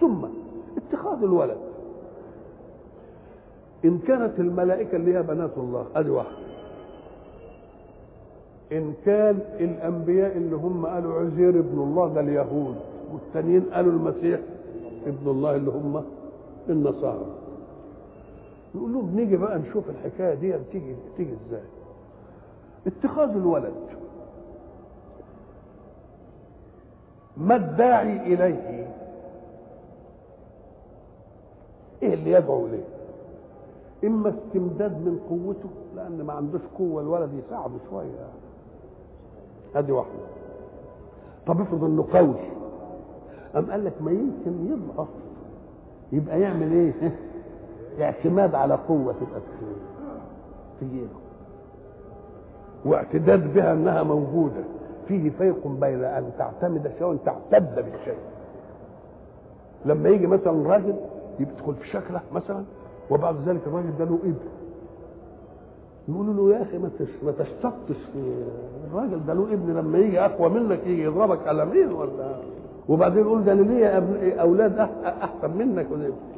ثم 0.00 0.24
اتخاذ 0.76 1.22
الولد 1.22 1.56
إن 3.84 3.98
كانت 3.98 4.40
الملائكة 4.40 4.96
اللي 4.96 5.14
هي 5.18 5.22
بنات 5.22 5.50
الله 5.58 5.86
أدي 5.96 6.10
واحدة 6.10 6.36
إن 8.72 8.94
كان 9.04 9.38
الأنبياء 9.60 10.36
اللي 10.36 10.56
هم 10.56 10.86
قالوا 10.86 11.20
عزير 11.20 11.48
ابن 11.48 11.78
الله 11.82 12.08
ده 12.14 12.20
اليهود 12.20 12.76
والتانيين 13.12 13.62
قالوا 13.62 13.92
المسيح 13.92 14.40
ابن 15.06 15.30
الله 15.30 15.56
اللي 15.56 15.70
هم 15.70 16.04
النصارى. 16.68 17.26
نقول 18.74 18.92
لهم 18.92 19.16
نيجي 19.16 19.36
بقى 19.36 19.58
نشوف 19.58 19.84
الحكاية 19.90 20.34
دي 20.34 20.52
بتيجي 20.52 20.94
بتيجي 21.14 21.32
إزاي؟ 21.48 21.62
اتخاذ 22.86 23.28
الولد. 23.28 23.74
ما 27.36 27.56
الداعي 27.56 28.34
إليه؟ 28.34 28.88
إيه 32.02 32.14
اللي 32.14 32.30
يدعو 32.30 32.66
إليه؟ 32.66 32.84
إما 34.04 34.28
استمداد 34.28 34.92
من 34.92 35.20
قوته 35.28 35.68
لأن 35.96 36.22
ما 36.26 36.32
عندوش 36.32 36.60
قوة 36.78 37.02
الولد 37.02 37.30
يساعده 37.46 37.74
شوية. 37.90 38.26
هذه 39.74 39.92
واحدة. 39.92 40.12
طب 41.46 41.60
افرض 41.60 41.84
إنه 41.84 42.06
قوي. 42.12 42.34
قام 43.54 43.70
قال 43.70 43.84
لك 43.84 43.92
ما 44.02 44.10
يمكن 44.10 44.66
يضعف. 44.72 45.08
يبقى 46.12 46.40
يعمل 46.40 46.72
إيه؟ 46.72 47.18
اعتماد 48.00 48.54
على 48.54 48.74
قوة 48.74 49.12
تبقى 49.12 49.40
في 50.80 50.86
جيبه 50.88 51.08
واعتداد 52.84 53.54
بها 53.54 53.72
إنها 53.72 54.02
موجودة. 54.02 54.64
فيه 55.08 55.30
فرق 55.30 55.66
بين 55.66 56.04
أن 56.04 56.30
تعتمد 56.38 56.92
شيء 56.98 57.06
وان 57.06 57.18
تعتد 57.24 57.74
بالشيء. 57.74 58.18
لما 59.84 60.08
يجي 60.08 60.26
مثلا 60.26 60.68
راجل 60.68 60.94
يدخل 61.40 61.74
في 61.74 61.88
شكله 61.88 62.20
مثلا 62.32 62.64
وبعد 63.10 63.36
ذلك 63.48 63.60
الراجل 63.66 63.96
ده 63.98 64.04
له 64.04 64.18
ابن. 64.24 64.34
يقولوا 66.08 66.34
له 66.34 66.56
يا 66.56 66.62
أخي 66.62 66.78
ما 67.22 67.32
تشتطش 67.38 67.96
في 68.12 68.34
الراجل 68.90 69.26
ده 69.26 69.34
له 69.34 69.42
ابن 69.52 69.72
لما 69.76 69.98
يجي 69.98 70.20
أقوى 70.20 70.48
منك 70.48 70.80
يجي 70.86 71.02
يضربك 71.02 71.48
قلمين 71.48 71.92
ولا؟ 71.92 72.36
وبعدين 72.88 73.20
يقول 73.22 73.44
ده 73.44 73.52
أنا 73.52 73.60
ليا 73.62 74.40
أولاد 74.40 74.78
أحسن 75.04 75.50
منك 75.58 75.86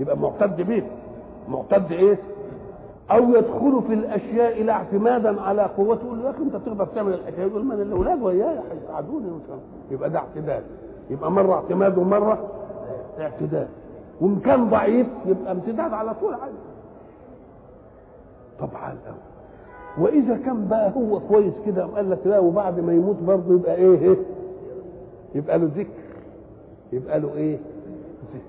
يبقى 0.00 0.18
معتد 0.18 0.60
بيه. 0.60 0.86
معتد 1.48 1.92
إيه؟ 1.92 2.18
أو 3.10 3.22
يدخل 3.30 3.82
في 3.86 3.94
الأشياء 3.94 4.62
لا 4.62 4.72
اعتمادا 4.72 5.40
على 5.40 5.62
قوته. 5.62 6.04
يقول 6.06 6.18
له 6.18 6.24
يا 6.24 6.30
أخي 6.30 6.42
أنت 6.42 6.56
تقدر 6.56 6.84
تعمل 6.86 7.14
الحكاية 7.14 7.46
يقول 7.46 7.64
ما 7.64 7.74
الأولاد 7.74 8.22
وياي 8.22 8.58
هيساعدوني 8.72 9.26
يبقى 9.90 10.10
ده 10.10 10.18
اعتدال. 10.18 10.62
يبقى 11.10 11.30
مرة 11.30 11.54
اعتماد 11.54 11.98
ومرة 11.98 12.38
اعتدال. 13.20 13.68
وإن 14.20 14.40
كان 14.40 14.70
ضعيف 14.70 15.06
يبقى 15.26 15.52
امتداد 15.52 15.92
على 15.92 16.14
طول 16.14 16.34
عادي. 16.34 16.54
طبعا 18.58 18.90
قوي 19.06 19.16
وإذا 20.06 20.36
كان 20.36 20.68
بقى 20.68 20.92
هو 20.96 21.20
كويس 21.20 21.54
كده 21.66 21.86
قال 21.86 22.10
لك 22.10 22.18
لا 22.26 22.38
وبعد 22.38 22.80
ما 22.80 22.92
يموت 22.92 23.16
برضه 23.16 23.54
يبقى 23.54 23.74
إيه, 23.74 23.98
إيه؟ 23.98 24.16
يبقى 25.34 25.58
له 25.58 25.70
ذكر. 25.76 25.90
يبقى 26.92 27.20
له 27.20 27.34
إيه؟ 27.36 27.56
ذكر. 28.34 28.44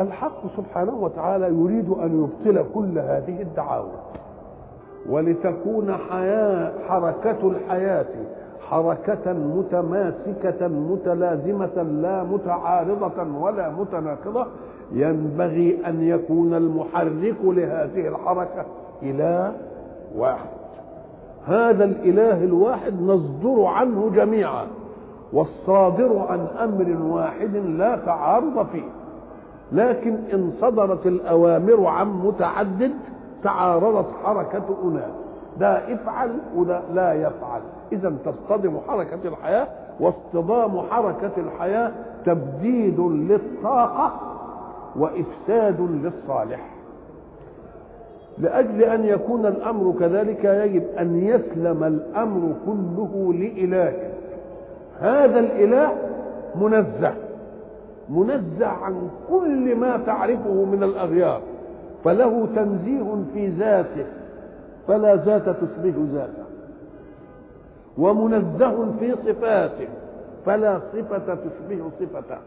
الحق 0.00 0.56
سبحانه 0.56 0.94
وتعالى 0.94 1.46
يريد 1.46 1.90
أن 1.90 2.22
يبطل 2.44 2.64
كل 2.74 2.98
هذه 2.98 3.42
الدعاوى. 3.42 3.92
ولتكون 5.08 5.96
حياة 5.96 6.72
حركة 6.88 7.48
الحياة 7.50 8.06
حركة 8.70 9.32
متماسكة 9.32 10.68
متلازمة 10.68 11.82
لا 11.82 12.22
متعارضة 12.22 13.38
ولا 13.40 13.70
متناقضة. 13.70 14.46
ينبغي 14.92 15.78
أن 15.86 16.02
يكون 16.02 16.54
المحرك 16.54 17.36
لهذه 17.44 18.08
الحركة 18.08 18.64
إله 19.02 19.52
واحد. 20.16 20.48
هذا 21.46 21.84
الإله 21.84 22.44
الواحد 22.44 23.02
نصدر 23.02 23.64
عنه 23.64 24.10
جميعا 24.14 24.66
والصادر 25.32 26.26
عن 26.28 26.46
أمر 26.62 27.14
واحد 27.14 27.56
لا 27.56 27.96
تعارض 27.96 28.66
فيه. 28.72 28.88
لكن 29.72 30.16
إن 30.32 30.52
صدرت 30.60 31.06
الأوامر 31.06 31.86
عن 31.86 32.08
متعدد 32.08 32.92
تعارضت 33.42 34.06
حركة 34.24 34.76
أناس. 34.84 35.25
ده 35.60 35.94
افعل 35.94 36.30
وده 36.56 36.80
لا 36.94 37.12
يفعل. 37.12 37.60
اذا 37.92 38.12
تصطدم 38.24 38.78
حركة 38.88 39.18
الحياة 39.24 39.66
واصطدام 40.00 40.80
حركة 40.90 41.30
الحياة 41.36 41.92
تبديد 42.26 43.00
للطاقة 43.00 44.12
وإفساد 44.96 45.80
للصالح. 45.80 46.60
لأجل 48.38 48.82
أن 48.82 49.04
يكون 49.04 49.46
الأمر 49.46 49.94
كذلك 50.00 50.44
يجب 50.44 50.84
أن 50.98 51.16
يسلم 51.22 51.84
الأمر 51.84 52.52
كله 52.66 53.32
لإله. 53.32 53.92
هذا 55.00 55.38
الإله 55.38 55.92
منزه 56.60 57.14
منزه 58.08 58.66
عن 58.66 59.08
كل 59.30 59.76
ما 59.76 59.96
تعرفه 60.06 60.64
من 60.64 60.82
الأغيار 60.82 61.40
فله 62.04 62.48
تنزيه 62.56 63.16
في 63.34 63.46
ذاته. 63.48 64.06
فلا 64.88 65.16
ذات 65.16 65.48
تشبه 65.48 65.94
ذاته. 66.12 66.44
ومنزه 67.98 68.92
في 69.00 69.14
صفاته 69.26 69.88
فلا 70.46 70.80
صفة 70.92 71.34
تشبه 71.34 71.90
صفته. 72.00 72.38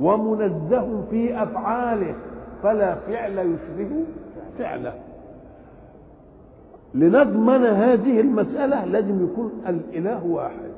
ومنزه 0.00 1.02
في 1.10 1.42
أفعاله 1.42 2.14
فلا 2.62 2.94
فعل 2.94 3.38
يشبه 3.38 3.90
فعله. 4.58 4.92
لنضمن 6.94 7.66
هذه 7.66 8.20
المسألة 8.20 8.84
لازم 8.84 9.24
يكون 9.24 9.52
الإله 9.68 10.26
واحد. 10.26 10.70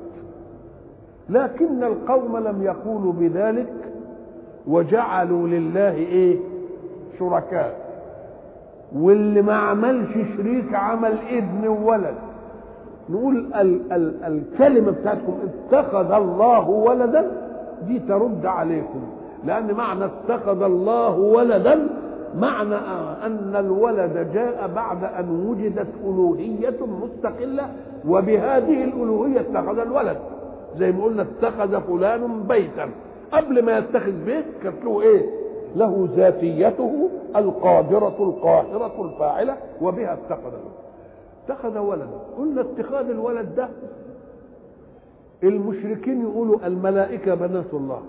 لكن 1.29 1.83
القوم 1.83 2.37
لم 2.37 2.63
يقولوا 2.63 3.13
بذلك 3.13 3.73
وجعلوا 4.67 5.47
لله 5.47 5.93
إيه؟ 5.93 6.39
شركاء. 7.19 7.88
واللي 8.95 9.41
ما 9.41 9.53
عملش 9.53 10.13
شريك 10.37 10.73
عمل 10.73 11.17
ابن 11.31 11.67
وولد. 11.67 12.15
نقول 13.09 13.37
ال 13.55 13.91
ال 13.91 14.23
الكلمة 14.23 14.91
بتاعتكم 14.91 15.33
اتخذ 15.43 16.11
الله 16.11 16.69
ولدا 16.69 17.31
دي 17.87 17.99
ترد 17.99 18.45
عليكم. 18.45 19.01
لأن 19.45 19.73
معنى 19.73 20.05
اتخذ 20.05 20.61
الله 20.61 21.19
ولدا 21.19 21.89
معنى 22.39 22.75
أن 23.25 23.55
الولد 23.55 24.31
جاء 24.33 24.71
بعد 24.75 25.03
أن 25.03 25.45
وجدت 25.47 25.87
ألوهية 26.03 26.77
مستقلة 27.03 27.69
وبهذه 28.07 28.83
الألوهية 28.83 29.39
اتخذ 29.39 29.79
الولد. 29.79 30.17
زي 30.77 30.91
ما 30.91 31.03
قلنا 31.03 31.21
اتخذ 31.21 31.81
فلان 31.81 32.43
بيتا. 32.47 32.89
قبل 33.31 33.65
ما 33.65 33.77
يتخذ 33.77 34.11
بيت 34.25 34.45
كانت 34.63 34.85
له 34.85 35.01
إيه؟ 35.01 35.38
له 35.75 36.09
ذاتيته 36.15 37.09
القادرة 37.35 38.15
القاهرة 38.19 39.05
الفاعلة 39.05 39.57
وبها 39.81 40.13
اتخذ 40.13 40.51
اتخذ 41.49 41.77
ولدا 41.77 42.19
قلنا 42.37 42.61
اتخاذ 42.61 43.09
الولد 43.09 43.55
ده 43.55 43.69
المشركين 45.43 46.21
يقولوا 46.21 46.67
الملائكة 46.67 47.35
بنات 47.35 47.73
الله. 47.73 48.01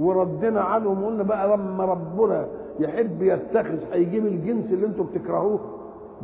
وردنا 0.00 0.60
عنهم 0.60 1.04
قلنا 1.04 1.22
بقى 1.22 1.56
لما 1.56 1.84
ربنا 1.84 2.46
يحب 2.80 3.22
يتخذ 3.22 3.78
هيجيب 3.92 4.26
الجنس 4.26 4.64
اللي 4.72 4.86
أنتم 4.86 5.04
بتكرهوه. 5.04 5.58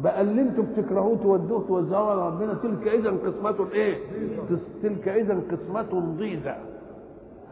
بقى 0.02 0.20
اللي 0.20 0.42
أنتم 0.42 0.62
بتكرهوه 0.62 1.16
تودوه 1.22 1.64
توزعوه 1.68 2.10
على 2.10 2.26
ربنا. 2.26 2.54
تلك 2.62 2.88
اذا 2.88 3.10
قسمة 3.10 3.66
إيه؟ 3.72 3.94
تلك 4.82 5.08
اذا 5.08 5.40
قسمة 5.50 6.14
ضيزة 6.18 6.54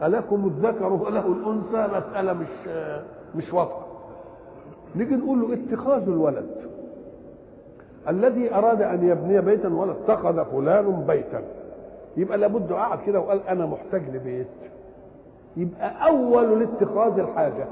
ألكم 0.03 0.45
الذكر 0.45 0.93
وله 0.93 1.25
الأنثى؟ 1.27 1.97
مسألة 1.97 2.33
مش 2.33 2.69
مش 3.35 3.53
واضحة 3.53 3.85
نيجي 4.95 5.15
نقول 5.15 5.41
له 5.41 5.53
اتخاذ 5.53 6.01
الولد. 6.01 6.49
الذي 8.09 8.55
أراد 8.55 8.81
أن 8.81 9.09
يبني 9.09 9.41
بيتا 9.41 9.67
ولا 9.67 9.91
اتخذ 9.91 10.45
فلان 10.45 11.03
بيتا. 11.07 11.41
يبقى 12.17 12.37
لابد 12.37 12.71
قعد 12.73 12.99
كده 13.05 13.19
وقال 13.19 13.47
أنا 13.47 13.65
محتاج 13.65 14.01
لبيت. 14.13 14.47
يبقى 15.57 16.07
أول 16.07 16.59
لاتخاذ 16.59 17.19
الحاجة. 17.19 17.65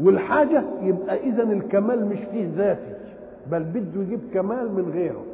والحاجة 0.00 0.62
يبقى 0.82 1.16
إذا 1.16 1.42
الكمال 1.42 2.06
مش 2.06 2.18
فيه 2.18 2.48
ذاتي 2.56 2.94
بل 3.50 3.62
بده 3.62 4.00
يجيب 4.02 4.20
كمال 4.34 4.72
من 4.72 4.90
غيره. 4.92 5.24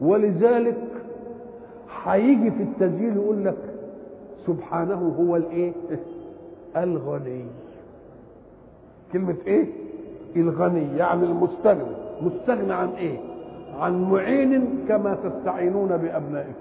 ولذلك 0.00 0.76
هيجي 2.04 2.50
في 2.50 2.62
التسجيل 2.62 3.16
يقول 3.16 3.44
لك 3.44 3.56
سبحانه 4.46 5.14
هو 5.20 5.36
الايه؟ 5.36 5.72
الغني. 6.76 7.44
كلمة 9.12 9.36
إيه؟ 9.46 9.66
الغني 10.36 10.96
يعني 10.96 11.24
المستغني. 11.24 11.96
مستغني 12.22 12.72
عن 12.72 12.88
إيه؟ 12.88 13.18
عن 13.80 14.02
معين 14.10 14.84
كما 14.88 15.14
تستعينون 15.24 15.96
بأبنائكم. 15.96 16.52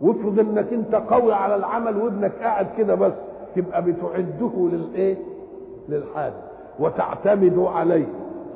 وافرض 0.00 0.38
انك 0.38 0.72
انت 0.72 0.94
قوي 0.94 1.32
على 1.34 1.56
العمل 1.56 1.96
وابنك 1.96 2.32
قاعد 2.32 2.66
كده 2.78 2.94
بس 2.94 3.12
تبقى 3.56 3.82
بتعده 3.84 4.68
للإيه؟ 4.72 5.16
للحاجة. 5.88 6.34
وتعتمد 6.80 7.58
عليه. 7.58 8.06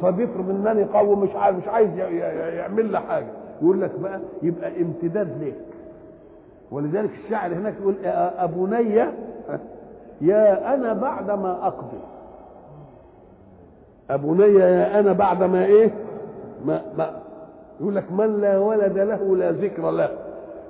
طب 0.03 0.21
افرض 0.21 0.51
انني 0.51 0.85
قوي 0.85 1.17
مش 1.17 1.31
عايز 1.35 1.57
مش 1.57 1.69
عايز 1.69 1.99
يعمل 2.55 2.87
لي 2.93 3.01
حاجة. 3.01 3.27
يقول 3.63 3.81
لك 3.81 3.91
بقى 4.03 4.21
يبقى 4.43 4.83
امتداد 4.83 5.43
لك 5.43 5.55
ولذلك 6.71 7.11
الشاعر 7.25 7.53
هناك 7.55 7.75
يقول 7.81 7.95
أبني 8.39 8.95
يا 10.21 10.75
أنا 10.75 10.93
بعد 10.93 11.31
ما 11.31 11.67
أقضي. 11.67 11.99
أبني 14.11 14.55
يا 14.55 15.01
أنا 15.01 15.13
بعد 15.13 15.43
ما 15.43 15.65
إيه؟ 15.65 15.91
ما, 16.65 16.83
ما. 16.99 17.11
يقول 17.81 17.97
لك 17.97 18.13
من 18.13 18.41
لا 18.41 18.59
ولد 18.59 18.99
له 18.99 19.37
لا 19.37 19.51
ذكر 19.53 19.91
له. 19.91 20.09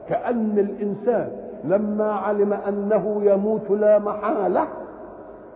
كأن 0.08 0.58
الإنسان 0.58 1.30
لما 1.64 2.12
علم 2.12 2.52
أنه 2.52 3.20
يموت 3.24 3.70
لا 3.70 3.98
محالة 3.98 4.68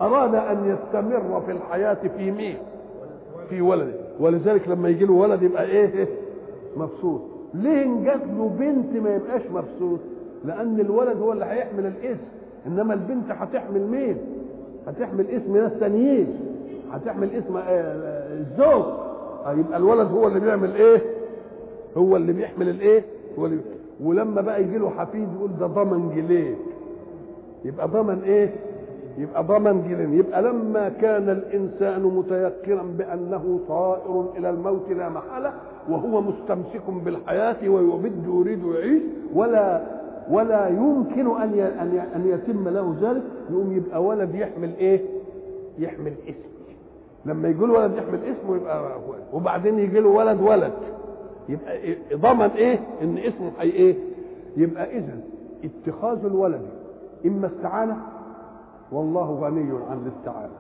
أراد 0.01 0.35
أن 0.35 0.65
يستمر 0.77 1.43
في 1.47 1.53
الحياة 1.53 1.97
في 2.17 2.31
مين؟ 2.31 2.59
في 3.49 3.61
ولده. 3.61 3.93
ولذلك 4.21 4.69
لما 4.69 4.89
يجي 4.89 5.05
له 5.05 5.13
ولد 5.13 5.43
يبقى 5.43 5.65
إيه؟ 5.65 6.09
مبسوط. 6.77 7.21
ليه 7.55 7.83
ان 7.83 8.05
جات 8.05 8.21
له 8.39 8.51
بنت 8.59 9.03
ما 9.03 9.15
يبقاش 9.15 9.43
مبسوط؟ 9.51 10.01
لأن 10.45 10.81
الولد 10.81 11.17
هو 11.19 11.33
اللي 11.33 11.45
هيحمل 11.45 11.87
الاسم. 11.87 12.25
إنما 12.67 12.95
البنت 12.95 13.31
هتحمل 13.31 13.87
مين؟ 13.87 14.17
هتحمل 14.87 15.27
اسم 15.31 15.57
ناس 15.57 15.73
تانيين. 15.81 16.27
هتحمل 16.93 17.31
اسم 17.31 17.57
الزوج. 18.37 18.85
يبقى 19.47 19.77
الولد 19.79 20.09
هو 20.13 20.27
اللي 20.29 20.41
بيعمل 20.41 20.75
إيه؟ 20.75 21.03
هو 21.97 22.17
اللي 22.17 22.33
بيحمل 22.33 22.69
الإيه؟ 22.69 23.05
هو 23.39 23.47
اللي 23.47 23.59
ولما 24.05 24.41
بقى 24.41 24.63
يجي 24.63 24.79
له 24.79 24.91
حفيد 24.91 25.29
يقول 25.37 25.51
ده 25.61 25.67
ضمن 25.67 26.11
جليك 26.17 26.57
يبقى 27.65 27.89
ضمن 27.89 28.23
إيه؟ 28.23 28.51
يبقى 29.19 29.45
ضمن 29.45 29.83
جلين 29.89 30.13
يبقى 30.19 30.43
لما 30.43 30.89
كان 30.89 31.29
الإنسان 31.31 32.03
متيقنا 32.03 32.83
بأنه 32.99 33.61
طائر 33.69 34.27
إلى 34.39 34.51
الموت 34.51 34.89
لا 34.91 35.09
محالة 35.09 35.53
وهو 35.91 36.21
مستمسك 36.21 36.91
بالحياة 37.05 37.69
ويبد 37.69 38.25
يريد 38.27 38.65
يعيش 38.65 39.03
ولا 39.35 39.83
ولا 40.31 40.69
يمكن 40.69 41.41
أن 41.41 41.61
أن 42.15 42.27
يتم 42.27 42.69
له 42.69 42.97
ذلك. 43.01 43.23
يقوم 43.51 43.73
يبقى 43.73 44.05
ولد 44.05 44.35
يحمل 44.35 44.71
إيه؟ 44.79 45.01
يحمل 45.79 46.13
اسم. 46.29 46.49
لما 47.25 47.49
يجي 47.49 47.67
له 47.67 47.73
ولد 47.73 47.95
يحمل 47.97 48.19
اسمه 48.25 48.57
يبقى 48.57 48.83
ولد. 48.83 49.23
وبعدين 49.33 49.79
يجي 49.79 50.01
له 50.01 50.09
ولد 50.09 50.41
ولد. 50.41 50.73
يبقى 51.49 51.97
ضمن 52.15 52.51
إيه؟ 52.51 52.81
إن 53.03 53.19
اسمه 53.19 53.51
حي 53.59 53.71
إيه؟ 53.71 53.97
يبقى 54.57 54.99
اذا 54.99 55.19
اتخاذ 55.65 56.25
الولد 56.25 56.63
إما 57.27 57.47
استعانة 57.47 57.97
والله 58.93 59.31
غني 59.31 59.71
عن 59.91 59.99
الاستعانة. 60.07 60.53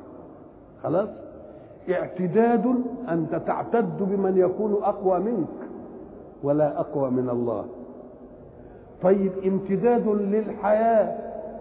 خلاص؟ 0.82 1.08
اعتداد 1.90 2.75
أنت 3.09 3.35
تعتد 3.35 3.99
بمن 4.01 4.37
يكون 4.38 4.77
أقوى 4.83 5.18
منك 5.18 5.46
ولا 6.42 6.81
أقوى 6.81 7.11
من 7.11 7.29
الله. 7.31 7.64
طيب 9.03 9.33
امتداد 9.46 10.09
للحياة. 10.09 11.18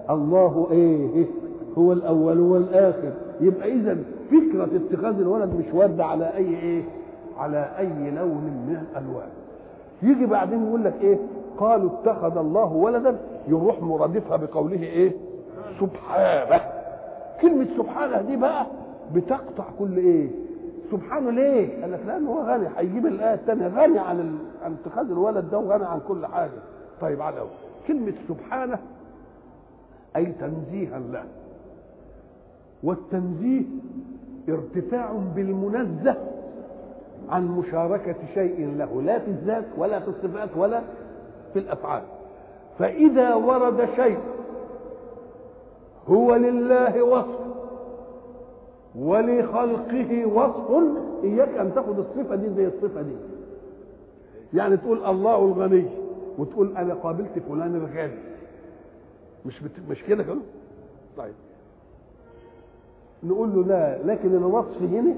الله 0.09 0.67
إيه؟ 0.71 1.25
هو 1.77 1.91
الأول 1.93 2.39
والآخر. 2.39 3.11
يبقى 3.41 3.71
إذا 3.73 3.97
فكرة 4.31 4.69
اتخاذ 4.75 5.19
الولد 5.19 5.53
مش 5.55 5.73
واردة 5.73 6.05
على 6.05 6.25
أي 6.35 6.47
إيه؟ 6.47 6.83
على 7.37 7.69
أي 7.77 8.11
لون 8.11 8.43
من 8.67 8.77
الألوان. 8.91 9.29
يجي 10.03 10.25
بعدين 10.25 10.67
يقول 10.67 10.83
لك 10.83 10.93
إيه؟ 11.01 11.17
قالوا 11.57 11.89
اتخذ 11.89 12.37
الله 12.37 12.73
ولدا. 12.73 13.17
يروح 13.47 13.81
مرادفها 13.81 14.37
بقوله 14.37 14.83
إيه؟ 14.83 15.11
سبحانه. 15.79 16.61
كلمة 17.41 17.67
سبحانه 17.77 18.21
دي 18.21 18.35
بقى 18.35 18.65
بتقطع 19.13 19.63
كل 19.79 19.97
إيه؟ 19.97 20.29
سبحانه 20.91 21.31
ليه؟ 21.31 21.81
قال 21.81 21.91
لك 21.91 21.99
لأنه 22.07 22.31
هو 22.31 22.41
غني. 22.41 22.67
هيجيب 22.77 23.05
الآية 23.05 23.33
الثانية 23.33 23.67
غني 23.67 23.99
عن 23.99 24.19
ال... 24.19 24.35
عن 24.65 24.75
اتخاذ 24.85 25.11
الولد 25.11 25.49
ده 25.49 25.57
وغني 25.59 25.85
عن 25.85 25.99
كل 26.07 26.25
حاجة. 26.25 26.51
طيب 27.01 27.21
على 27.21 27.39
أول. 27.39 27.49
كلمة 27.87 28.13
سبحانه 28.27 28.79
أي 30.15 30.25
تنزيها 30.25 30.99
له. 30.99 31.23
والتنزيه 32.83 33.61
ارتفاع 34.49 35.11
بالمنزه 35.35 36.15
عن 37.29 37.47
مشاركة 37.47 38.15
شيء 38.33 38.73
له. 38.77 39.01
لا 39.01 39.19
في 39.19 39.27
الذات 39.27 39.65
ولا 39.77 39.99
في 39.99 40.07
الصفات 40.07 40.49
ولا 40.57 40.81
في 41.53 41.59
الأفعال. 41.59 42.01
فإذا 42.79 43.33
ورد 43.33 43.87
شيء 43.95 44.17
هو 46.07 46.35
لله 46.35 47.03
وصف. 47.03 47.44
ولخلقه 48.99 50.25
وصف 50.25 50.71
إياك 51.23 51.49
أن 51.49 51.71
تاخد 51.75 51.99
الصفة 51.99 52.35
دي 52.35 52.49
زي 52.55 52.67
الصفة 52.67 53.01
دي. 53.01 53.15
يعني 54.53 54.77
تقول 54.77 55.05
الله 55.05 55.35
الغني 55.45 55.85
وتقول 56.37 56.77
أنا 56.77 56.93
قابلت 56.93 57.39
فلان 57.49 57.75
الغني. 57.75 58.17
مش 59.45 59.63
بت... 59.63 59.71
مش 59.89 60.03
كده 60.03 60.23
كده 60.23 60.37
طيب. 61.17 61.33
نقول 63.23 63.55
له 63.55 63.63
لا 63.63 64.03
لكن 64.03 64.35
الوصف 64.35 64.81
هنا 64.81 65.13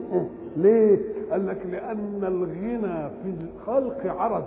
ليه؟ 0.58 1.00
قال 1.32 1.48
لك 1.48 1.66
لأن 1.72 2.24
الغنى 2.24 3.10
في 3.10 3.34
الخلق 3.56 4.06
عرض. 4.22 4.46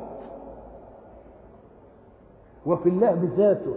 وفي 2.66 2.88
الله 2.88 3.11
بذاته. 3.12 3.75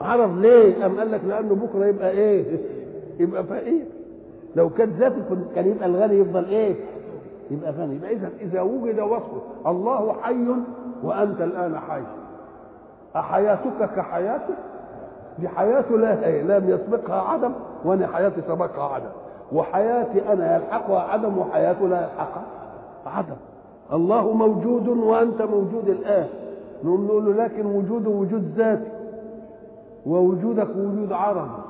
عرض 0.00 0.38
ليه؟ 0.38 0.82
قام 0.82 0.98
قال 0.98 1.10
لك 1.12 1.20
لأنه 1.28 1.54
بكرة 1.54 1.86
يبقى 1.86 2.10
إيه؟ 2.10 2.58
يبقى 3.18 3.44
فقير. 3.44 3.84
لو 4.56 4.70
كان 4.70 4.90
ذاتي 4.90 5.22
كان 5.54 5.66
يبقى 5.66 5.86
الغني 5.86 6.18
يفضل 6.18 6.44
إيه؟ 6.44 6.74
يبقى 7.50 7.72
غني، 7.72 7.94
يبقى 7.94 8.12
إذا 8.12 8.30
إذا 8.40 8.60
وجد 8.60 9.00
وصفه 9.00 9.40
الله 9.66 10.12
حي 10.22 10.46
وأنت 11.02 11.40
الآن 11.40 11.78
حي. 11.78 12.02
أحياتك 13.16 13.90
كحياتك؟ 13.96 14.54
دي 15.38 15.48
حياته 15.48 15.98
لا 15.98 16.42
لم 16.58 16.70
يسبقها 16.70 17.20
عدم 17.20 17.52
وأنا 17.84 18.06
حياتي 18.06 18.40
سبقها 18.48 18.94
عدم. 18.94 19.10
وحياتي 19.52 20.32
أنا 20.32 20.56
يلحقها 20.56 21.00
عدم 21.00 21.38
وحياته 21.38 21.88
لا 21.88 22.00
يلحقها 22.00 22.44
عدم. 23.06 23.36
الله 23.92 24.32
موجود 24.32 24.88
وأنت 24.88 25.42
موجود 25.42 25.88
الآن. 25.88 26.26
نقول 26.84 27.24
له 27.24 27.44
لكن 27.44 27.66
وجوده 27.66 28.10
وجود 28.10 28.52
ذاتي 28.56 28.90
ووجودك 30.06 30.68
وجود 30.76 31.12
عرضي 31.12 31.62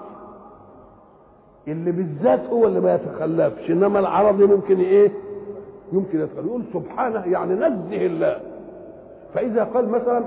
اللي 1.68 1.92
بالذات 1.92 2.40
هو 2.46 2.66
اللي 2.66 2.80
ما 2.80 2.94
يتخلفش 2.94 3.70
إنما 3.70 3.98
العرضي 3.98 4.46
ممكن 4.46 4.80
إيه؟ 4.80 5.12
يمكن 5.92 6.20
يتخلف. 6.20 6.46
يقول 6.46 6.62
سبحانه 6.72 7.26
يعني 7.26 7.54
نزه 7.54 8.06
الله. 8.06 8.36
فإذا 9.34 9.64
قال 9.64 9.88
مثلا 9.88 10.24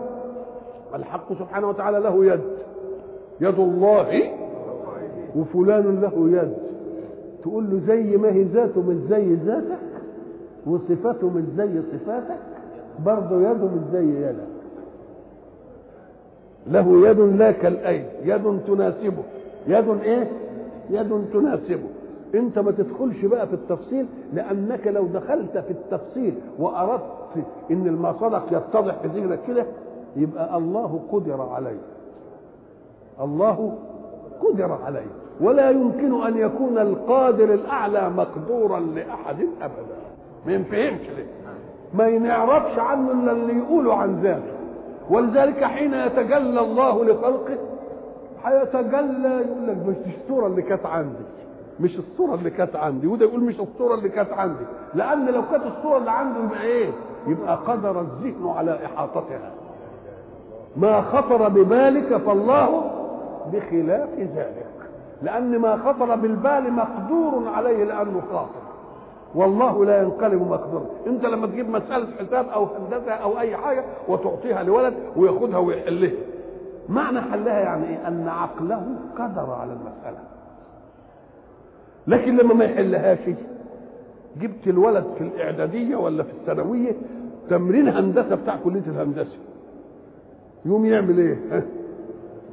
الحق 0.96 1.34
سبحانه 1.34 1.70
وتعالى 1.70 2.00
له 2.00 2.26
يد. 2.26 2.42
يد 3.42 3.60
الله 3.60 4.32
وفلان 5.36 6.02
له 6.02 6.42
يد. 6.42 6.54
تقول 7.44 7.70
له 7.70 7.82
زي 7.88 8.18
ما 8.18 8.32
هي 8.32 8.44
ذاته 8.44 8.82
مش 8.82 8.96
زي 9.10 9.34
ذاتك 9.34 9.80
وصفاته 10.68 11.30
مش 11.30 11.44
زي 11.58 11.82
صفاتك 11.82 12.40
برضه 13.06 13.42
يده 13.42 13.66
مش 13.66 13.82
زي 13.92 14.06
يدك. 14.06 14.48
له 16.68 17.10
يد 17.10 17.20
لا 17.20 17.52
كالأيد. 17.52 18.06
يد 18.24 18.60
تناسبه. 18.68 19.24
يد 19.68 19.90
إيه؟ 20.04 20.28
يد 20.90 21.26
تناسبه. 21.34 21.90
انت 22.36 22.60
ما 22.60 22.72
تدخلش 22.72 23.26
بقى 23.26 23.48
في 23.48 23.54
التفصيل 23.54 24.06
لأنك 24.34 24.88
لو 24.88 25.04
دخلت 25.08 25.58
في 25.58 25.72
التفصيل 25.72 26.34
وأردت 26.60 27.04
إن 27.72 27.88
المصدق 27.88 28.44
يتضح 28.52 28.96
في 29.02 29.08
ذهنك 29.08 29.40
كده 29.48 29.66
يبقى 30.16 30.58
الله 30.58 31.00
قدر 31.12 31.42
عليه 31.42 31.80
الله 33.22 33.78
قدر 34.42 34.78
عليه 34.86 35.08
ولا 35.42 35.70
يمكن 35.70 36.22
أن 36.24 36.38
يكون 36.38 36.78
القادر 36.78 37.54
الأعلى 37.54 38.10
مقدورا 38.10 38.80
لأحد 38.80 39.38
أبدا. 39.62 39.98
ما 40.46 40.54
ينفهمش 40.54 41.10
ليه؟ 41.18 41.28
ما 41.94 42.08
ينعرفش 42.08 42.80
عنه 42.80 43.12
إلا 43.12 43.32
اللي 43.32 43.58
يقولوا 43.58 43.94
عن 43.94 44.22
ذاته. 44.22 44.54
ولذلك 45.10 45.64
حين 45.64 45.94
يتجلى 45.94 46.60
الله 46.60 47.06
لخلقه 47.06 47.58
هيتجلى 48.48 49.42
يقول 49.46 49.68
لك 49.68 49.78
مش 49.88 50.14
الصورة 50.24 50.48
اللي 50.48 50.62
كانت 50.62 50.86
عندي 50.86 51.24
مش 51.80 52.00
الصورة 52.00 52.36
اللي 52.36 52.50
كانت 52.50 52.76
عندي. 52.76 53.08
وده 53.08 53.26
يقول 53.26 53.44
مش 53.44 53.60
الصورة 53.60 53.96
اللي 53.96 54.10
كانت 54.10 54.34
عندي. 54.34 54.64
لأن 54.94 55.26
لو 55.26 55.42
كانت 55.52 55.64
الصورة 55.66 55.98
اللي 55.98 56.12
عنده 56.12 56.40
يبقى 56.44 56.62
إيه؟ 56.62 56.90
يبقى 57.28 57.56
قدر 57.56 58.02
الذهن 58.02 58.48
على 58.58 58.80
إحاطتها. 58.86 59.52
ما 60.78 61.02
خطر 61.02 61.50
ببالك 61.50 62.18
فالله 62.18 62.92
بخلاف 63.54 64.10
ذلك. 64.20 64.66
لأن 65.22 65.58
ما 65.60 65.78
خطر 65.78 66.16
بالبال 66.16 66.74
مقدور 66.74 67.48
عليه 67.56 67.84
لأنه 67.84 68.22
خاطر. 68.32 68.62
والله 69.36 69.86
لا 69.86 70.02
ينقلب 70.02 70.42
مقدورا 70.42 70.86
أنت 71.08 71.26
لما 71.26 71.48
تجيب 71.48 71.70
مسألة 71.70 72.08
حساب 72.20 72.46
أو 72.50 72.66
هندسة 72.66 73.12
أو 73.12 73.40
أي 73.40 73.58
حاجة 73.58 73.84
وتعطيها 74.08 74.64
لولد 74.64 74.94
وياخدها 75.16 75.58
ويحلها. 75.58 76.12
معنى 76.90 77.22
حلها 77.22 77.60
يعني 77.60 77.88
إيه؟ 77.88 78.08
أن 78.08 78.28
عقله 78.28 78.96
قدر 79.20 79.52
على 79.52 79.74
المسألة. 79.74 80.18
لكن 82.08 82.38
لما 82.38 82.54
ما 82.54 82.66
يحلهاش 82.66 83.20
جبت 84.42 84.68
الولد 84.68 85.06
في 85.18 85.24
الإعدادية 85.24 85.96
ولا 85.96 86.24
في 86.24 86.32
الثانوية 86.32 86.96
تمرين 87.50 87.88
هندسة 87.88 88.36
بتاع 88.36 88.56
كلية 88.64 88.84
الهندسة. 88.88 89.38
يقوم 90.66 90.86
يعمل 90.86 91.18
إيه؟ 91.20 91.64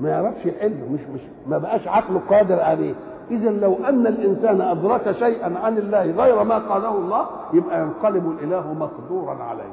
ما 0.00 0.08
يعرفش 0.10 0.46
يحله 0.46 0.88
مش 0.92 1.00
مش 1.14 1.20
ما 1.46 1.58
بقاش 1.58 1.88
عقله 1.88 2.20
قادر 2.30 2.60
عليه. 2.60 2.94
إذا 3.30 3.50
لو 3.50 3.74
أن 3.88 4.06
الإنسان 4.06 4.60
أدرك 4.60 5.12
شيئا 5.12 5.58
عن 5.58 5.78
الله 5.78 6.10
غير 6.10 6.44
ما 6.44 6.58
قاله 6.58 6.96
الله 6.98 7.26
يبقى 7.52 7.82
ينقلب 7.82 8.30
الإله 8.30 8.72
مقدورا 8.72 9.34
عليه. 9.42 9.72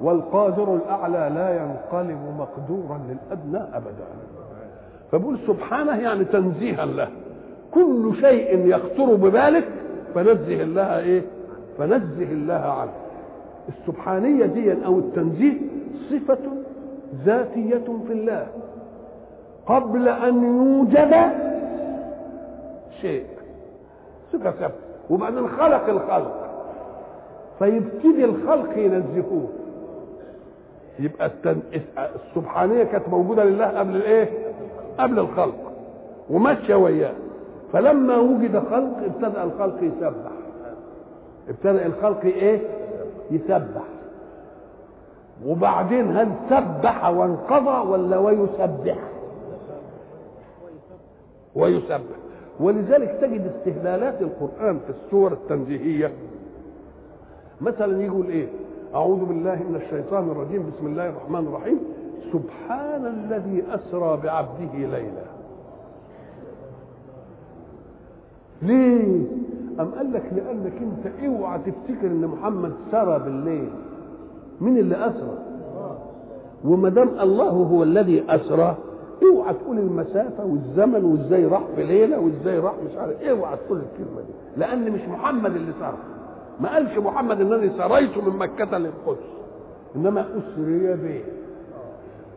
والقادر 0.00 0.74
الأعلى 0.74 1.34
لا 1.34 1.56
ينقلب 1.56 2.18
مقدورا 2.38 3.00
للأدنى 3.08 3.76
أبدا. 3.76 4.06
فبقول 5.12 5.38
سبحانه 5.46 5.96
يعني 6.02 6.24
تنزيها 6.24 6.86
له 6.86 7.08
كل 7.74 8.12
شيء 8.20 8.66
يخطر 8.66 9.14
ببالك 9.14 9.68
فنزه 10.14 10.62
الله 10.62 10.98
إيه؟ 10.98 11.22
فنزه 11.78 12.32
الله 12.32 12.54
عنه. 12.54 12.92
السبحانية 13.68 14.46
دي 14.46 14.86
أو 14.86 14.98
التنزيه 14.98 15.54
صفة 16.10 16.38
ذاتية 17.24 17.84
في 18.06 18.12
الله. 18.12 18.46
قبل 19.66 20.08
أن 20.08 20.42
يوجد 20.42 21.14
شيء. 23.00 23.24
صفة 24.32 24.50
ثابتة. 24.50 24.76
وبعدين 25.10 25.48
خلق 25.48 25.88
الخلق. 25.88 26.46
فيبتدي 27.58 28.24
الخلق 28.24 28.78
ينزهوه. 28.78 29.48
يبقى 30.98 31.26
التن... 31.26 31.60
السبحانية 32.14 32.84
كانت 32.84 33.08
موجودة 33.08 33.44
لله 33.44 33.66
قبل 33.78 33.96
الايه؟ 33.96 34.28
قبل 34.98 35.18
الخلق 35.18 35.72
وماشية 36.30 36.74
وياه 36.74 37.12
فلما 37.72 38.16
وجد 38.16 38.58
خلق 38.70 38.96
ابتدأ 39.04 39.44
الخلق 39.44 39.82
يسبح 39.82 40.30
ابتدأ 41.48 41.86
الخلق 41.86 42.20
إيه؟ 42.24 42.60
يسبح 43.30 43.82
وبعدين 45.46 46.16
هل 46.16 46.28
سبح 46.50 47.08
وانقضى 47.08 47.88
ولا 47.90 48.18
ويسبح؟ 48.18 48.98
ويسبح 51.54 52.16
ولذلك 52.60 53.18
تجد 53.20 53.52
استهلالات 53.56 54.22
القرآن 54.22 54.78
في 54.78 54.90
السور 54.90 55.32
التنزيهية 55.32 56.12
مثلا 57.60 58.02
يقول 58.02 58.26
إيه 58.28 58.46
أعوذ 58.96 59.24
بالله 59.24 59.54
من 59.54 59.80
الشيطان 59.84 60.30
الرجيم. 60.30 60.62
بسم 60.76 60.86
الله 60.86 61.08
الرحمن 61.08 61.46
الرحيم. 61.46 61.78
سبحان 62.32 63.06
الذي 63.06 63.62
أسرى 63.70 64.20
بعبده 64.24 64.72
ليلا. 64.74 65.26
ليه؟ 68.62 69.24
أم 69.80 69.86
قال 69.96 70.12
لك 70.12 70.22
لأنك 70.36 70.72
أنت 70.82 71.24
اوعى 71.26 71.58
تفتكر 71.58 72.06
إن 72.06 72.26
محمد 72.26 72.72
سرى 72.92 73.18
بالليل. 73.18 73.68
مين 74.60 74.78
اللي 74.78 74.96
أسرى؟ 74.96 75.38
وما 76.64 76.88
دام 76.88 77.08
الله 77.20 77.48
هو 77.48 77.82
الذي 77.82 78.24
أسرى 78.28 78.76
اوعى 79.22 79.54
تقول 79.54 79.78
المسافة 79.78 80.44
والزمن 80.44 81.04
وإزاي 81.04 81.44
راح 81.44 81.62
في 81.76 81.82
ليلة 81.82 82.18
وإزاي 82.20 82.58
راح 82.58 82.74
مش 82.90 82.96
عارف 82.98 83.22
اوعى 83.22 83.56
تقول 83.56 83.78
الكلمة 83.78 84.20
دي 84.20 84.60
لأن 84.60 84.90
مش 84.92 85.00
محمد 85.00 85.56
اللي 85.56 85.72
سار 85.80 85.94
ما 86.60 86.74
قالش 86.74 86.98
محمد 86.98 87.40
انني 87.40 87.70
سريت 87.78 88.18
من 88.18 88.36
مكة 88.38 88.78
للقدس. 88.78 89.26
إنما 89.96 90.20
أسري 90.20 90.94
به 90.94 91.20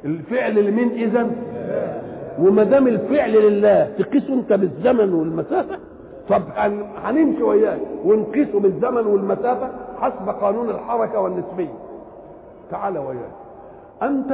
الفعل 0.05 0.65
لمين 0.65 0.91
اذا 0.91 1.32
وما 2.39 2.63
دام 2.63 2.88
الفعل 2.88 3.32
لله 3.32 3.91
تقيسه 3.97 4.34
أنت 4.34 4.53
بالزمن 4.53 5.13
والمسافة 5.13 5.77
طب 6.29 6.41
هنمشي 7.03 7.43
وياك. 7.43 7.79
ونقيسه 8.05 8.60
بالزمن 8.60 9.05
والمسافة 9.08 9.69
حسب 9.99 10.29
قانون 10.29 10.69
الحركة 10.69 11.19
والنسبية. 11.19 11.73
تعال 12.71 12.97
وياك. 12.97 13.32
أنت 14.03 14.34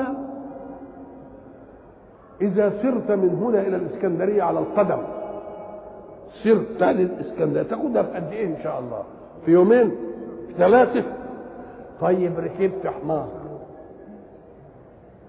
إذا 2.42 2.70
سرت 2.82 3.12
من 3.12 3.30
هنا 3.44 3.62
إلى 3.62 3.76
الإسكندرية 3.76 4.44
على 4.44 4.60
القدم 4.60 4.98
سرت 6.44 6.84
للإسكندرية. 6.84 7.64
تاخدها 7.64 8.04
في 8.04 8.16
قد 8.16 8.32
إيه 8.32 8.48
إن 8.48 8.56
شاء 8.64 8.80
الله؟ 8.80 9.04
في 9.46 9.52
يومين؟ 9.52 9.90
في 10.48 10.54
ثلاثة؟ 10.58 11.04
طيب 12.02 12.40
ركبت 12.40 12.88
حمار. 12.88 13.28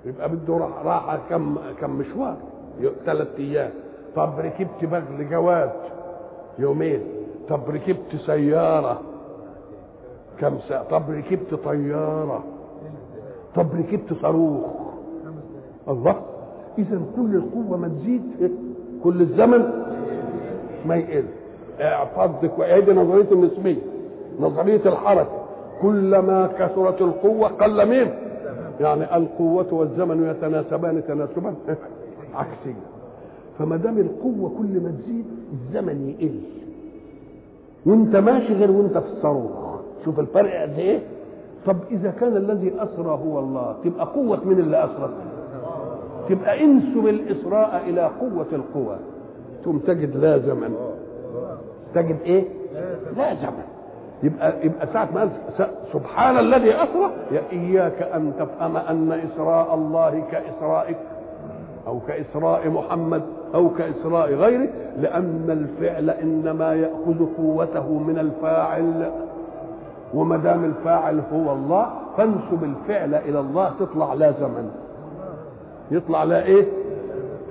يبقى 0.04 0.28
بده 0.28 0.56
راحة 0.84 1.18
كم 1.30 1.56
كم 1.80 1.90
مشوار؟ 1.90 2.36
ثلاث 3.06 3.28
أيام. 3.38 3.70
طب 4.16 4.30
ركبت 4.38 4.84
بغل 4.84 5.30
جواد 5.30 5.72
يومين. 6.58 7.00
طب 7.48 7.60
ركبت 7.70 8.16
سيارة؟ 8.26 9.00
كم 10.40 10.58
ساعة 10.68 10.82
طب 10.90 11.10
ركبت 11.10 11.54
طيارة؟ 11.54 12.44
طب 13.54 13.66
ركبت 13.74 14.12
صاروخ؟ 14.22 14.64
الله. 15.88 16.22
اذا 16.78 17.00
كل 17.16 17.34
القوة 17.36 17.76
ما 17.76 17.88
تزيد 17.88 18.52
كل 19.04 19.20
الزمن 19.20 19.72
ما 20.86 20.96
يقل. 20.96 21.24
اعتضك 21.80 22.58
وادي 22.58 22.92
نظرية 22.92 23.32
النسبية. 23.32 23.76
نظرية 24.40 24.80
الحركة. 24.86 25.46
كلما 25.82 26.46
كثرت 26.58 27.02
القوة 27.02 27.48
قل 27.48 27.88
مين؟ 27.88 28.14
يعني 28.80 29.16
القوة 29.16 29.74
والزمن 29.74 30.30
يتناسبان 30.30 31.02
تناسبا 31.08 31.54
عكسيا 32.34 32.74
فما 33.58 33.76
دام 33.76 33.98
القوة 33.98 34.52
كل 34.58 34.80
ما 34.80 34.90
تزيد 35.02 35.24
الزمن 35.52 36.08
يقل. 36.08 36.40
وانت 37.86 38.16
ماشي 38.16 38.52
غير 38.54 38.70
وانت 38.70 38.98
في 38.98 39.08
الصاروخ. 39.16 39.80
شوف 40.04 40.20
الفرق 40.20 40.62
قد 40.62 40.78
إيه؟ 40.78 41.00
طب 41.66 41.76
إذا 41.90 42.10
كان 42.10 42.36
الذي 42.36 42.72
أسرى 42.78 43.20
هو 43.26 43.38
الله 43.38 43.76
تبقى 43.84 44.06
قوة 44.06 44.44
من 44.44 44.58
اللي 44.58 44.84
أسرى؟ 44.84 45.10
تبقى 46.28 46.64
انسب 46.64 47.06
الاسراء 47.06 47.82
إلى 47.88 48.10
قوة 48.20 48.46
القوى 48.52 48.96
ثم 49.64 49.78
تجد 49.78 50.16
لا 50.16 50.38
زمن. 50.38 50.76
تجد 51.94 52.16
إيه؟ 52.24 52.44
لا 53.16 53.34
زمن. 53.34 53.75
يبقى 54.22 54.52
يبقى 54.62 54.86
ساعة 54.92 55.08
ما 55.14 55.30
سبحان 55.92 56.38
الذي 56.38 56.74
أسرى 56.74 57.10
يا 57.32 57.42
إياك 57.52 58.02
أن 58.02 58.32
تفهم 58.38 58.76
أن 58.76 59.12
إسراء 59.12 59.74
الله 59.74 60.24
كإسرائك 60.32 60.96
أو 61.86 62.00
كإسراء 62.00 62.68
محمد 62.68 63.22
أو 63.54 63.68
كإسراء 63.68 64.34
غيره 64.34 64.68
لأن 65.00 65.44
الفعل 65.48 66.10
إنما 66.10 66.74
يأخذ 66.74 67.26
قوته 67.36 67.92
من 67.92 68.18
الفاعل. 68.18 69.10
وما 70.14 70.36
دام 70.36 70.64
الفاعل 70.64 71.22
هو 71.32 71.52
الله 71.52 71.86
فانسب 72.16 72.64
الفعل 72.64 73.14
إلى 73.14 73.40
الله 73.40 73.72
تطلع 73.80 74.14
لا 74.14 74.32
زمن. 74.40 74.70
يطلع 75.90 76.24
لا 76.24 76.44
إيه؟ 76.44 76.64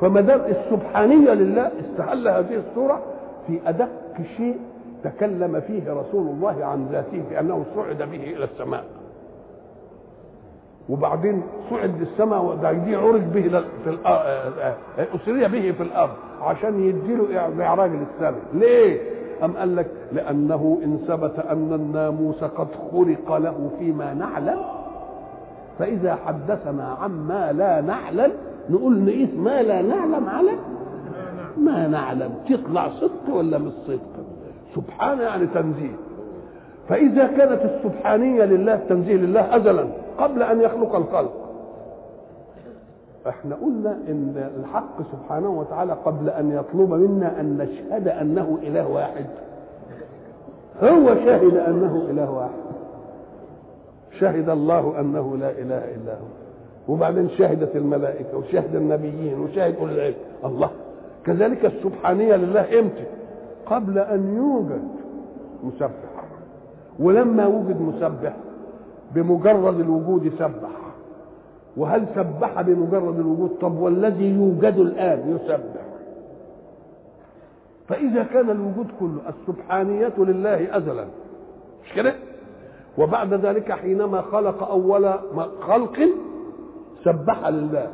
فما 0.02 0.22
دام 0.22 0.42
السبحانية 0.42 1.32
لله 1.34 1.72
استهل 1.80 2.28
هذه 2.28 2.62
الصورة 2.70 3.00
في 3.48 3.60
أدق 3.68 3.90
شيء 4.38 4.58
تكلم 5.10 5.62
فيه 5.68 5.94
رسول 5.94 6.28
الله 6.28 6.66
عن 6.66 6.88
ذاته 6.92 7.24
بأنه 7.30 7.66
صعد 7.76 7.98
به 7.98 8.24
إلى 8.36 8.44
السماء. 8.44 8.84
وبعدين 10.90 11.42
صعد 11.70 12.02
للسماء 12.02 12.46
وبعدين 12.46 12.96
عرج 12.96 13.22
به 13.22 13.64
في 13.84 13.90
الأرض 13.90 14.54
أسري 15.16 15.48
به 15.48 15.72
في 15.72 15.84
الأرض 15.84 16.12
عشان 16.42 16.84
يديله 16.84 17.50
معراج 17.58 17.92
للسماء 17.92 18.42
ليه؟ 18.54 19.00
أم 19.44 19.58
قال 19.58 19.76
لك؟ 19.76 19.88
لأنه 20.12 20.80
إن 20.84 21.00
ثبت 21.08 21.40
أن 21.40 21.74
الناموس 21.74 22.44
قد 22.44 22.68
خلق 22.92 23.38
له 23.38 23.70
فيما 23.80 24.14
نعلم 24.14 24.60
فإذا 25.80 26.16
حدثنا 26.16 26.98
عما 27.02 27.52
لا 27.52 27.82
نعلم 27.82 28.32
نقول 28.70 29.00
نقيس 29.04 29.30
ما 29.38 29.62
لا 29.62 29.82
نعلم 29.82 30.30
على؟ 30.30 30.52
ما 31.58 31.88
نعلم. 31.88 32.34
تطلع 32.50 32.90
صدق 32.90 33.36
ولا 33.36 33.58
مش 33.58 33.72
صدق؟ 33.88 34.15
سبحانه 34.76 35.24
يعني 35.24 35.48
تنزيه. 35.48 35.96
فإذا 36.90 37.28
كانت 37.28 37.62
السبحانية 37.62 38.44
لله 38.44 38.76
تنزيه 38.90 39.16
لله 39.16 39.56
أزلا 39.56 39.88
قبل 40.18 40.44
أن 40.44 40.62
يخلق 40.62 40.96
الخلق. 40.96 41.34
إحنا 43.30 43.56
قلنا 43.56 43.92
إن 43.92 44.50
الحق 44.60 45.02
سبحانه 45.12 45.50
وتعالى 45.50 45.94
قبل 45.94 46.30
أن 46.30 46.52
يطلب 46.52 46.94
منا 46.94 47.40
أن 47.40 47.58
نشهد 47.58 48.08
أنه 48.08 48.58
إله 48.64 48.88
واحد. 48.88 49.26
هو 50.84 51.16
شهد 51.16 51.58
أنه 51.58 52.08
إله 52.10 52.32
واحد. 52.32 52.66
شهد 54.20 54.50
الله 54.50 55.00
أنه 55.00 55.38
لا 55.38 55.50
إله 55.50 55.78
إلا 55.96 56.14
هو. 56.14 56.94
وبعدين 56.94 57.30
شهدت 57.30 57.76
الملائكة 57.76 58.38
وشهد 58.38 58.76
النبيين 58.76 59.40
وشهد 59.40 59.76
أولي 59.76 59.94
العلم. 59.94 60.16
الله. 60.46 60.70
كذلك 61.26 61.66
السبحانية 61.66 62.36
لله 62.36 62.80
إمتى؟ 62.80 63.06
قبل 63.66 64.00
أن 64.00 64.36
يوجد 64.36 64.88
مسبح. 65.64 66.26
ولما 67.00 67.48
وجد 67.48 67.82
مسبح 67.82 68.34
بمجرد 69.16 69.80
الوجود 69.80 70.32
سبح. 70.40 70.70
وهل 71.78 72.06
سبح 72.16 72.62
بمجرد 72.62 73.20
الوجود؟ 73.20 73.50
طب 73.62 73.80
والذي 73.80 74.30
يوجد 74.36 74.78
الآن 74.78 75.36
يسبح. 75.36 75.86
فإذا 77.88 78.24
كان 78.24 78.50
الوجود 78.50 78.88
كله 79.00 79.20
السبحانية 79.30 80.14
لله 80.18 80.78
ازلا. 80.78 81.06
مش 81.84 81.94
كده؟ 81.94 82.14
وبعد 82.98 83.34
ذلك 83.34 83.72
حينما 83.72 84.22
خلق 84.22 84.70
أول 84.70 85.14
خلق 85.62 86.00
سبح 87.04 87.48
لله. 87.48 87.88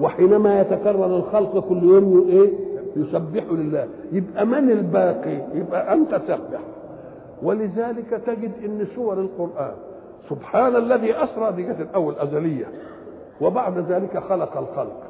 وحينما 0.00 0.60
يتكرر 0.60 1.16
الخلق 1.16 1.58
كل 1.68 1.82
يوم 1.82 2.26
إيه؟ 2.28 2.65
يسبح 2.96 3.42
لله. 3.50 3.88
يبقى 4.12 4.46
من 4.46 4.70
الباقي؟ 4.70 5.38
يبقى 5.54 5.92
أنت 5.94 6.20
سبح 6.28 6.60
ولذلك 7.42 8.20
تجد 8.26 8.52
إن 8.64 8.86
سور 8.94 9.20
القرآن 9.20 9.74
سبحان 10.30 10.76
الذي 10.76 11.14
أسرى 11.16 11.52
دي 11.52 11.62
كانت 11.62 11.80
الأول 11.80 12.14
أزلية 12.18 12.64
وبعد 13.40 13.78
ذلك 13.78 14.18
خلق 14.18 14.56
الخلق. 14.56 15.02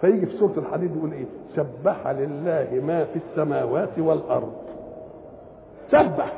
فيجي 0.00 0.26
في 0.26 0.38
سورة 0.38 0.52
الحديد 0.58 0.96
يقول 0.96 1.12
إيه؟ 1.12 1.24
سبح 1.56 2.06
لله 2.08 2.82
ما 2.86 3.04
في 3.04 3.18
السماوات 3.30 3.98
والأرض. 3.98 4.52
سبح. 5.90 6.32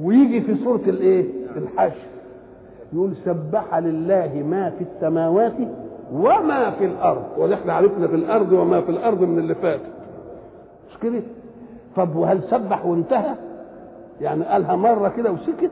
ويجي 0.00 0.40
في 0.40 0.54
سورة 0.64 0.80
الإيه؟ 0.86 1.24
الحشر. 1.56 2.06
يقول 2.92 3.14
سبح 3.24 3.78
لله 3.78 4.42
ما 4.50 4.70
في 4.70 4.84
السماوات 4.84 5.52
وما 6.12 6.70
في 6.70 6.84
الأرض 6.84 7.24
ونحن 7.38 7.70
عرفنا 7.70 8.06
في 8.08 8.14
الأرض 8.14 8.52
وما 8.52 8.80
في 8.80 8.90
الأرض 8.90 9.22
من 9.22 9.38
اللي 9.38 9.54
فات. 9.54 9.80
مش 10.90 10.98
كده؟ 11.02 11.22
طب 11.96 12.16
وهل 12.16 12.40
سبح 12.50 12.86
وانتهى؟ 12.86 13.34
يعني 14.20 14.44
قالها 14.44 14.76
مرة 14.76 15.08
كده 15.08 15.30
وسكت. 15.32 15.70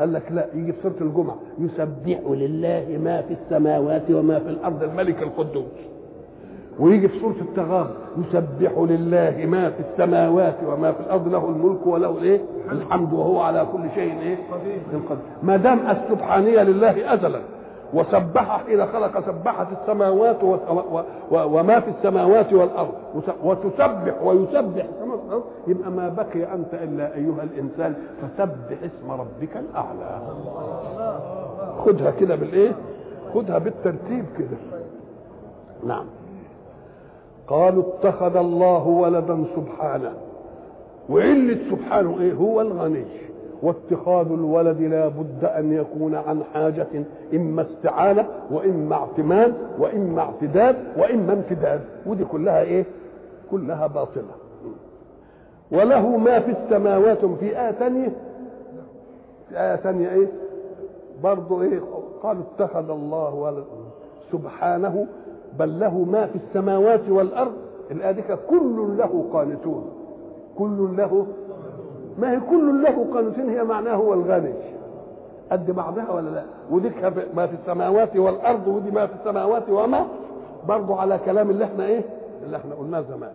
قال 0.00 0.12
لك 0.12 0.32
لا 0.32 0.46
يجي 0.54 0.72
في 0.72 0.78
سورة 0.82 0.94
الجمعة 1.08 1.36
يسبح 1.58 2.20
لله 2.30 2.98
ما 3.04 3.22
في 3.22 3.34
السماوات 3.34 4.10
وما 4.10 4.38
في 4.38 4.48
الأرض 4.48 4.82
الملك 4.82 5.22
القدوس. 5.22 5.64
ويجي 6.78 7.08
في 7.08 7.20
سورة 7.20 7.34
التغابن 7.40 7.90
يسبح 8.18 8.72
لله 8.78 9.46
ما 9.46 9.70
في 9.70 9.80
السماوات 9.92 10.54
وما 10.66 10.92
في 10.92 11.00
الأرض 11.00 11.28
له 11.28 11.48
الملك 11.48 11.86
وله 11.86 12.10
الايه 12.18 12.40
الحمد 12.72 13.12
وهو 13.12 13.40
على 13.40 13.66
كل 13.72 13.82
شيء 13.94 14.20
إيه؟ 14.20 14.36
ما 15.42 15.56
دام 15.56 15.78
السبحانية 15.90 16.62
لله 16.62 17.14
أزلا. 17.14 17.40
وسبح 17.94 18.64
حين 18.66 18.86
خلق 18.86 19.26
سبحت 19.26 19.66
السماوات 19.82 20.36
وما 21.30 21.80
في 21.80 21.90
السماوات 21.90 22.52
والأرض. 22.52 22.92
وتسبح 23.44 24.22
ويسبح. 24.22 24.86
يبقى 25.66 25.90
ما 25.90 26.08
بقي 26.08 26.54
أنت 26.54 26.74
إلا 26.74 27.14
أيها 27.14 27.42
الإنسان 27.42 27.94
فسبح 28.22 28.78
اسم 28.82 29.10
ربك 29.10 29.56
الأعلى. 29.56 30.20
خدها 31.84 32.10
كده 32.10 32.36
بالإيه؟ 32.36 32.72
خدها 33.34 33.58
بالترتيب 33.58 34.24
كده. 34.38 34.56
نعم. 35.86 36.06
قالوا 37.48 37.82
اتخذ 37.82 38.36
الله 38.36 38.86
ولدا 38.86 39.44
سبحانه. 39.56 40.12
وعلة 41.10 41.58
سبحانه 41.70 42.16
إيه؟ 42.20 42.32
هو 42.34 42.60
الغني. 42.60 43.04
واتخاذ 43.62 44.26
الولد 44.32 44.80
لا 44.80 45.08
بد 45.08 45.44
أن 45.44 45.72
يكون 45.72 46.14
عن 46.14 46.42
حاجة 46.54 46.86
إما 47.34 47.62
استعانة 47.62 48.26
وإما 48.50 48.94
اعتماد 48.96 49.54
وإما 49.78 50.20
اعتداد 50.22 50.76
وإما 50.96 51.32
امتداد. 51.32 51.80
ودي 52.06 52.24
كلها 52.24 52.60
إيه؟ 52.62 52.84
كلها 53.50 53.86
باطلة. 53.86 54.24
وله 55.72 56.16
ما 56.16 56.40
في 56.40 56.50
السماوات 56.50 57.24
في 57.24 57.60
آية 57.60 57.72
ثانية. 57.72 58.08
في 59.48 59.60
آية 59.60 59.76
ثانية 59.76 60.10
إيه؟ 60.10 60.26
برضه 61.22 61.62
إيه؟ 61.62 61.80
قالوا 62.22 62.42
اتخذ 62.54 62.90
الله 62.90 63.64
سبحانه 64.32 65.06
بل 65.58 65.80
له 65.80 65.98
ما 65.98 66.26
في 66.26 66.38
السماوات 66.48 67.08
والأرض. 67.08 67.52
الآية 67.90 68.12
دي 68.12 68.22
كل 68.50 68.94
له 68.98 69.24
قانتون. 69.32 69.90
كل 70.58 70.88
له 70.96 71.26
ما 72.20 72.32
هي 72.32 72.40
كل 72.50 72.82
له 72.82 73.06
قانتون 73.14 73.48
هي 73.48 73.64
معناه 73.64 73.94
هو 73.94 74.14
الغني؟ 74.14 74.52
قد 75.52 75.70
بعضها 75.70 76.10
ولا 76.12 76.30
لا؟ 76.30 76.42
ودي 76.70 76.90
ما 77.34 77.46
في 77.46 77.54
السماوات 77.54 78.16
والأرض 78.16 78.68
ودي 78.68 78.90
ما 78.90 79.06
في 79.06 79.12
السماوات 79.20 79.70
وما. 79.70 80.06
برضه 80.68 80.96
على 81.00 81.18
كلام 81.24 81.50
اللي 81.50 81.64
إحنا 81.64 81.84
إيه؟ 81.86 82.02
اللي 82.46 82.56
إحنا 82.56 82.74
قلناه 82.74 83.00
زمان. 83.00 83.32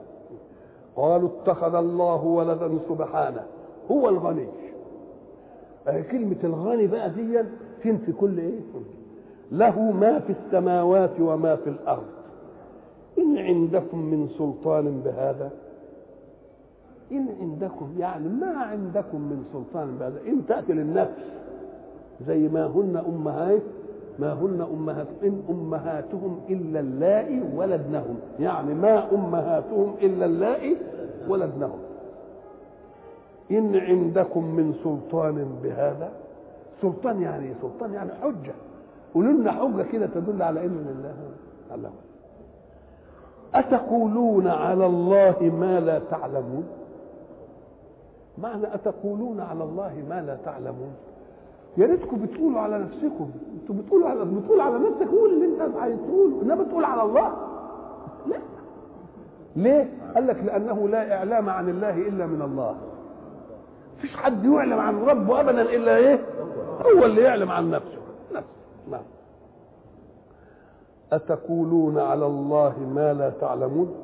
قالوا 0.95 1.29
اتخذ 1.29 1.75
الله 1.75 2.23
ولدا 2.25 2.69
سبحانه. 2.89 3.43
هو 3.91 4.09
الغني. 4.09 4.47
كلمة 6.11 6.35
الغني 6.43 6.87
بقى 6.87 7.09
دي 7.09 7.39
تنفي 7.83 8.11
كل 8.11 8.37
إيه؟ 8.39 8.59
له 9.51 9.79
ما 9.79 10.19
في 10.19 10.33
السماوات 10.45 11.19
وما 11.19 11.55
في 11.55 11.69
الأرض. 11.69 12.05
إن 13.17 13.37
عندكم 13.37 13.99
من 13.99 14.27
سلطان 14.37 15.01
بهذا 15.05 15.51
إن 17.11 17.27
عندكم 17.41 17.95
يعني 17.99 18.29
ما 18.29 18.57
عندكم 18.57 19.21
من 19.21 19.45
سلطان 19.53 19.97
بهذا 19.99 20.19
إن 20.27 20.45
تأتي 20.47 20.73
للنفس 20.73 21.11
زي 22.27 22.47
ما 22.47 22.65
هن 22.65 23.03
أمهات 23.07 23.61
ما 24.19 24.33
هن 24.33 24.67
أمهات 24.73 25.07
إن 25.23 25.41
أمهاتهم 25.49 26.39
إلا 26.49 26.79
اللائي 26.79 27.43
ولدنهم 27.55 28.15
يعني 28.39 28.73
ما 28.73 29.13
أمهاتهم 29.13 29.95
إلا 30.01 30.25
اللائي 30.25 30.77
ولدنهم. 31.27 31.79
إن 33.51 33.75
عندكم 33.75 34.43
من 34.55 34.73
سلطان 34.83 35.45
بهذا 35.63 36.11
سلطان 36.81 37.21
يعني 37.21 37.53
سلطان 37.61 37.93
يعني 37.93 38.11
حجة. 38.21 38.53
قولوا 39.13 39.33
لنا 39.33 39.51
حجة 39.51 39.83
كده 39.83 40.07
تدل 40.07 40.41
على 40.41 40.65
إن 40.65 40.95
الله 40.97 41.15
الله 41.75 41.91
أتقولون 43.55 44.47
على 44.47 44.85
الله 44.85 45.35
ما 45.59 45.79
لا 45.79 45.99
تعلمون؟ 45.99 46.63
معنى 48.37 48.75
أتقولون 48.75 49.39
على 49.39 49.63
الله 49.63 50.03
ما 50.09 50.21
لا 50.21 50.37
تعلمون؟ 50.45 50.93
يا 51.77 51.85
ريتكم 51.85 52.25
بتقولوا 52.25 52.59
على 52.59 52.79
نفسكم. 52.79 53.31
أنتوا 53.61 53.75
بتقولوا 53.75 54.09
على 54.09 54.25
بتقول 54.25 54.61
على 54.61 54.79
نفسك 54.79 55.07
قول 55.07 55.29
اللي 55.29 55.45
انت 55.45 55.77
عايز 55.77 55.97
تقوله. 56.07 56.41
إنما 56.41 56.63
تقول 56.63 56.85
على 56.85 57.01
الله. 57.03 57.33
لا. 58.27 58.37
ليه؟ 59.55 59.89
قال 60.15 60.27
لك 60.27 60.43
لأنه 60.43 60.87
لا 60.89 61.17
إعلام 61.17 61.49
عن 61.49 61.69
الله 61.69 61.97
إلا 61.97 62.25
من 62.25 62.41
الله. 62.41 62.75
مفيش 63.97 64.15
حد 64.17 64.45
يعلم 64.45 64.79
عن 64.79 65.03
ربه 65.03 65.39
أبدا 65.39 65.61
إلا 65.61 65.97
إيه؟ 65.97 66.19
هو 66.81 67.05
اللي 67.05 67.21
يعلم 67.21 67.51
عن 67.51 67.71
نفسه. 67.71 67.97
نفسه. 68.33 68.49
نعم. 68.91 69.01
أتقولون 71.11 71.99
على 71.99 72.25
الله 72.25 72.73
ما 72.95 73.13
لا 73.13 73.29
تعلمون؟ 73.29 73.95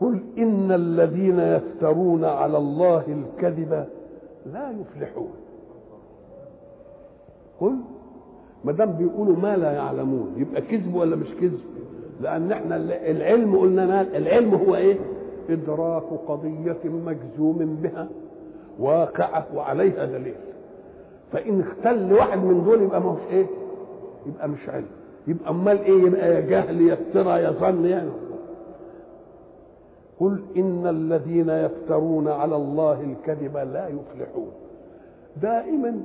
قل 0.00 0.20
إن 0.38 0.72
الذين 0.72 1.38
يفترون 1.40 2.24
على 2.24 2.58
الله 2.58 3.04
الكذب 3.08 3.86
لا 4.52 4.70
يفلحون. 4.80 5.30
قل 7.60 7.76
ما 8.64 8.72
دام 8.72 8.92
بيقولوا 8.92 9.36
ما 9.36 9.56
لا 9.56 9.72
يعلمون 9.72 10.34
يبقى 10.36 10.62
كذب 10.62 10.94
ولا 10.94 11.16
مش 11.16 11.28
كذب؟ 11.40 11.60
لأن 12.20 12.52
إحنا 12.52 12.76
العلم 13.10 13.56
قلنا 13.56 14.02
العلم 14.02 14.54
هو 14.54 14.74
إيه؟ 14.76 14.96
إدراك 15.50 16.02
قضية 16.28 16.78
مجزوم 16.84 17.78
بها 17.82 18.08
واقعة 18.78 19.46
وعليها 19.54 20.04
دليل. 20.04 20.34
فإن 21.32 21.60
اختل 21.60 22.12
واحد 22.12 22.38
من 22.38 22.64
دول 22.64 22.82
يبقى 22.82 23.00
ما 23.00 23.16
إيه؟ 23.30 23.46
يبقى 24.26 24.48
مش 24.48 24.68
علم. 24.68 24.86
يبقى 25.26 25.50
أمال 25.50 25.78
إيه؟ 25.84 26.02
يبقى 26.02 26.34
يا 26.34 26.40
جهل 26.40 26.80
يا 26.80 26.94
افترى 26.94 27.42
يا 27.42 27.50
ظن 27.50 27.84
يعني. 27.86 28.10
قل 30.20 30.42
إن 30.56 30.86
الذين 30.86 31.48
يفترون 31.48 32.28
على 32.28 32.56
الله 32.56 33.00
الكذب 33.00 33.56
لا 33.56 33.88
يفلحون. 33.88 34.50
دائما 35.42 36.00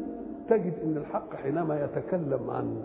تجد 0.49 0.73
إن 0.84 0.97
الحق 0.97 1.36
حينما 1.36 1.84
يتكلم 1.84 2.49
عن 2.49 2.75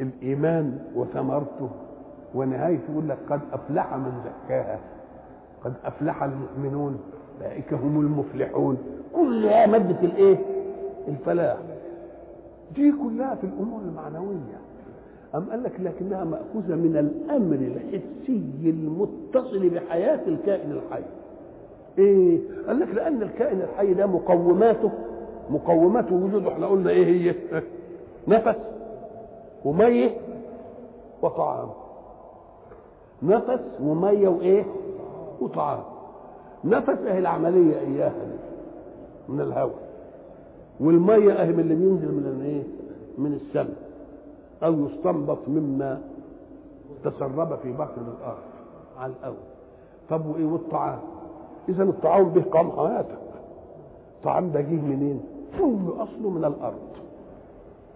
الإيمان 0.00 0.78
وثمرته 0.96 1.70
ونهايته 2.34 2.92
يقول 2.92 3.08
لك 3.08 3.18
قد 3.30 3.40
أفلح 3.52 3.94
من 3.94 4.12
زكاها 4.24 4.78
قد 5.64 5.72
أفلح 5.84 6.22
المؤمنون 6.22 7.00
أولئك 7.40 7.72
هم 7.74 8.00
المفلحون. 8.00 8.78
كلها 9.14 9.66
مادة 9.66 10.00
الإيه؟ 10.02 10.38
الفلاح. 11.08 11.56
دي 12.74 12.92
كلها 12.92 13.34
في 13.34 13.44
الأمور 13.46 13.80
المعنوية. 13.80 14.58
أم 15.34 15.50
قال 15.50 15.62
لك 15.62 15.72
لكنها 15.80 16.24
مأخوذة 16.24 16.74
من 16.74 16.96
الأمر 16.96 17.54
الحسي 17.54 18.70
المتصل 18.70 19.68
بحياة 19.68 20.20
الكائن 20.28 20.70
الحي. 20.72 21.02
إيه؟ 21.98 22.38
قال 22.66 22.80
لك 22.80 22.88
لأن 22.94 23.22
الكائن 23.22 23.60
الحي 23.60 23.94
ده 23.94 24.06
مقوماته 24.06 24.90
مقومات 25.50 26.12
وجوده 26.12 26.52
إحنا 26.52 26.66
قلنا 26.66 26.90
إيه 26.90 27.06
هي؟ 27.06 27.34
نفس 28.36 28.56
ومية 29.64 30.10
وطعام. 31.22 31.68
نفس 33.22 33.60
ومية 33.82 34.28
وإيه؟ 34.28 34.64
وطعام. 35.40 35.80
نفس 36.64 36.88
اهي 37.06 37.18
العملية 37.18 37.78
إياها 37.80 38.24
دي 38.24 38.38
من 39.28 39.40
الهواء. 39.40 39.88
والمية 40.80 41.32
اهي 41.32 41.52
من 41.52 41.60
اللي 41.60 41.74
بينزل 41.74 42.12
من 42.12 42.36
الإيه؟ 42.40 42.62
من 43.18 43.32
السماء. 43.32 43.87
أو 44.62 44.86
يستنبط 44.86 45.48
مما 45.48 46.00
تسرب 47.04 47.58
في 47.62 47.72
بطن 47.72 48.02
الأرض 48.18 48.42
على 48.98 49.12
الأول. 49.20 49.36
طب 50.10 50.26
وإيه 50.26 50.44
والطعام؟ 50.46 50.98
إذا 51.68 51.82
الطعام 51.82 52.28
به 52.28 52.42
قام 52.42 52.70
حياتك. 52.70 53.18
الطعام 54.18 54.50
ده 54.50 54.60
جه 54.60 54.80
منين؟ 54.80 55.20
كل 55.58 56.02
أصله 56.02 56.30
من 56.30 56.44
الأرض. 56.44 56.88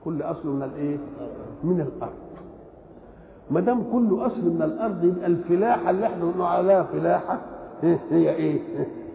كل 0.05 0.23
أصله 0.23 0.53
من 0.53 0.63
الإيه؟ 0.63 0.97
من 1.65 1.81
الأرض. 1.81 2.33
ما 3.51 3.61
دام 3.61 3.83
كل 3.93 4.27
أصل 4.27 4.43
من 4.43 4.63
الأرض 4.63 5.05
يبقى 5.05 5.27
الفلاحة 5.27 5.91
اللي 5.91 6.07
إحنا 6.07 6.25
بنقول 6.25 6.43
عليها 6.43 6.83
فلاحة 6.83 7.39
هي 8.11 8.35
إيه؟ 8.35 8.61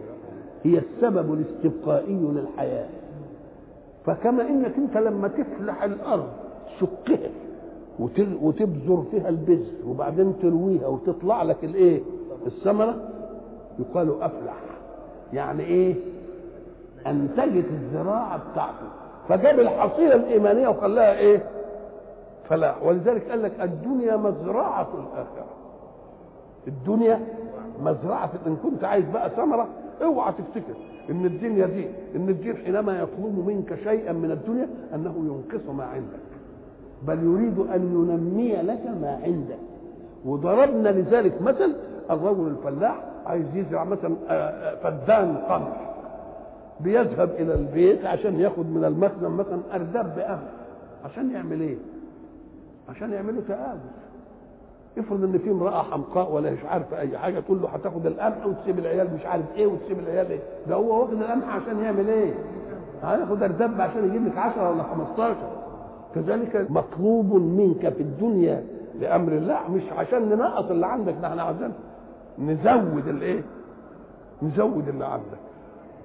هي 0.64 0.78
السبب 0.78 1.34
الاستبقائي 1.34 2.14
للحياة. 2.14 2.88
فكما 4.06 4.48
إنك 4.48 4.76
أنت 4.76 4.96
لما 4.96 5.28
تفلح 5.28 5.82
الأرض 5.82 6.28
تشقها 6.76 7.30
وتبذر 8.42 9.04
فيها 9.10 9.28
البذر 9.28 9.66
وبعدين 9.86 10.34
ترويها 10.42 10.86
وتطلع 10.86 11.42
لك 11.42 11.64
الايه؟ 11.64 12.00
الثمرة؟ 12.46 12.96
يقال 13.78 14.22
أفلح. 14.22 14.54
يعني 15.32 15.62
إيه؟ 15.64 15.94
انتجت 17.06 17.66
الزراعه 17.70 18.40
بتاعته. 18.52 18.86
فجاب 19.28 19.60
الحصيلة 19.60 20.14
الإيمانية 20.14 20.68
وخلاها 20.68 21.18
إيه؟ 21.18 21.42
فلاح 22.48 22.82
ولذلك 22.82 23.30
قال 23.30 23.42
لك 23.42 23.52
الدنيا 23.60 24.16
مزرعه 24.16 24.88
الآخرة. 24.94 25.46
الدنيا 26.66 27.20
مزرعه 27.82 28.30
إن 28.46 28.56
كنت 28.56 28.84
عايز 28.84 29.04
بقى 29.10 29.30
ثمرة 29.30 29.68
اوعى 30.02 30.32
تفتكر 30.32 30.74
إن 31.10 31.24
الدنيا 31.26 31.66
دي 31.66 31.86
إن 32.16 32.28
الدين 32.28 32.56
حينما 32.56 32.98
يطلب 32.98 33.44
منك 33.46 33.74
شيئا 33.84 34.12
من 34.12 34.30
الدنيا 34.30 34.68
أنه 34.94 35.14
ينقص 35.18 35.68
ما 35.70 35.84
عندك. 35.84 36.27
بل 37.06 37.18
يريد 37.24 37.58
أن 37.58 37.82
ينمي 37.82 38.56
لك 38.62 38.86
ما 39.00 39.20
عندك. 39.24 39.58
وضربنا 40.24 40.88
لذلك 40.88 41.42
مثل 41.42 41.74
الرجل 42.10 42.46
الفلاح 42.46 42.96
عايز 43.26 43.46
يزرع 43.54 43.84
مثلا 43.84 44.14
فدان 44.82 45.36
قمح. 45.36 45.88
بيذهب 46.80 47.30
إلى 47.30 47.54
البيت 47.54 48.04
عشان 48.04 48.40
ياخد 48.40 48.66
من 48.66 48.84
المخزن 48.84 49.30
مثلا 49.30 49.58
ارداب 49.74 50.14
بقمح 50.16 50.38
عشان 51.04 51.30
يعمل 51.30 51.60
إيه؟ 51.60 51.76
عشان 52.88 53.12
يعملوا 53.12 53.42
تآلف 53.48 53.80
افرض 54.98 55.24
إن 55.24 55.38
في 55.38 55.50
امرأة 55.50 55.82
حمقاء 55.82 56.32
ولا 56.32 56.50
مش 56.50 56.64
عارفة 56.64 56.98
أي 57.00 57.18
حاجة 57.18 57.40
تقول 57.40 57.62
له 57.62 57.68
هتاخد 57.68 58.06
القمح 58.06 58.46
وتسيب 58.46 58.78
العيال 58.78 59.14
مش 59.14 59.26
عارف 59.26 59.44
إيه 59.56 59.66
وتسيب 59.66 59.98
العيال 59.98 60.30
إيه؟ 60.30 60.40
ده 60.68 60.74
هو 60.74 61.00
واخد 61.00 61.12
القمح 61.12 61.54
عشان 61.56 61.78
يعمل 61.78 62.08
إيه؟ 62.08 62.34
هياخد 63.02 63.42
ارداب 63.42 63.80
عشان 63.80 64.04
يجيب 64.08 64.26
لك 64.26 64.38
10 64.38 64.70
ولا 64.70 64.82
15 64.82 65.36
كذلك 66.14 66.66
مطلوب 66.70 67.34
منك 67.34 67.88
في 67.88 68.00
الدنيا 68.02 68.64
لأمر 69.00 69.32
الله 69.32 69.58
مش 69.70 69.82
عشان 69.96 70.28
ننقص 70.28 70.70
اللي 70.70 70.86
عندك 70.86 71.14
إحنا 71.24 71.42
عايزين 71.42 71.72
نزود 72.38 73.08
الإيه؟ 73.08 73.42
نزود 74.42 74.88
اللي 74.88 75.04
عندك 75.06 75.38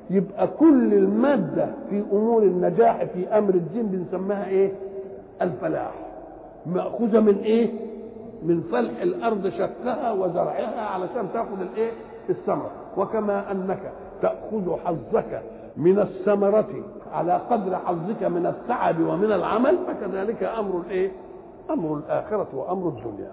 يبقى 0.09 0.47
كل 0.47 0.93
المادة 0.93 1.67
في 1.89 2.03
أمور 2.11 2.43
النجاح 2.43 3.03
في 3.03 3.27
أمر 3.37 3.49
الدين 3.53 3.83
بنسميها 3.87 4.45
إيه؟ 4.45 4.71
الفلاح 5.41 5.91
مأخوذة 6.65 7.19
من 7.19 7.37
إيه؟ 7.37 7.71
من 8.43 8.61
فلح 8.71 9.01
الأرض 9.01 9.49
شقها 9.49 10.11
وزرعها 10.11 10.81
علشان 10.85 11.27
تأخذ 11.33 11.61
الإيه؟ 11.61 11.91
الثمرة 12.29 12.71
وكما 12.97 13.51
أنك 13.51 13.91
تأخذ 14.21 14.77
حظك 14.85 15.41
من 15.77 15.99
الثمرة 15.99 16.69
على 17.13 17.33
قدر 17.49 17.75
حظك 17.77 18.23
من 18.23 18.45
التعب 18.45 18.99
ومن 19.01 19.31
العمل 19.31 19.77
فكذلك 19.87 20.43
أمر 20.43 20.81
الإيه؟ 20.85 21.11
أمر 21.69 21.97
الآخرة 21.97 22.47
وأمر 22.53 22.87
الدنيا 22.89 23.31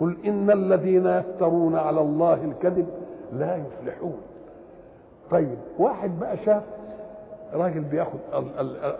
قل 0.00 0.16
إن 0.26 0.50
الذين 0.50 1.06
يفترون 1.06 1.76
على 1.76 2.00
الله 2.00 2.44
الكذب 2.44 2.86
لا 3.32 3.56
يفلحون 3.56 4.16
طيب 5.30 5.58
واحد 5.78 6.20
بقى 6.20 6.36
شاف 6.36 6.62
راجل 7.54 7.80
بياخد 7.80 8.18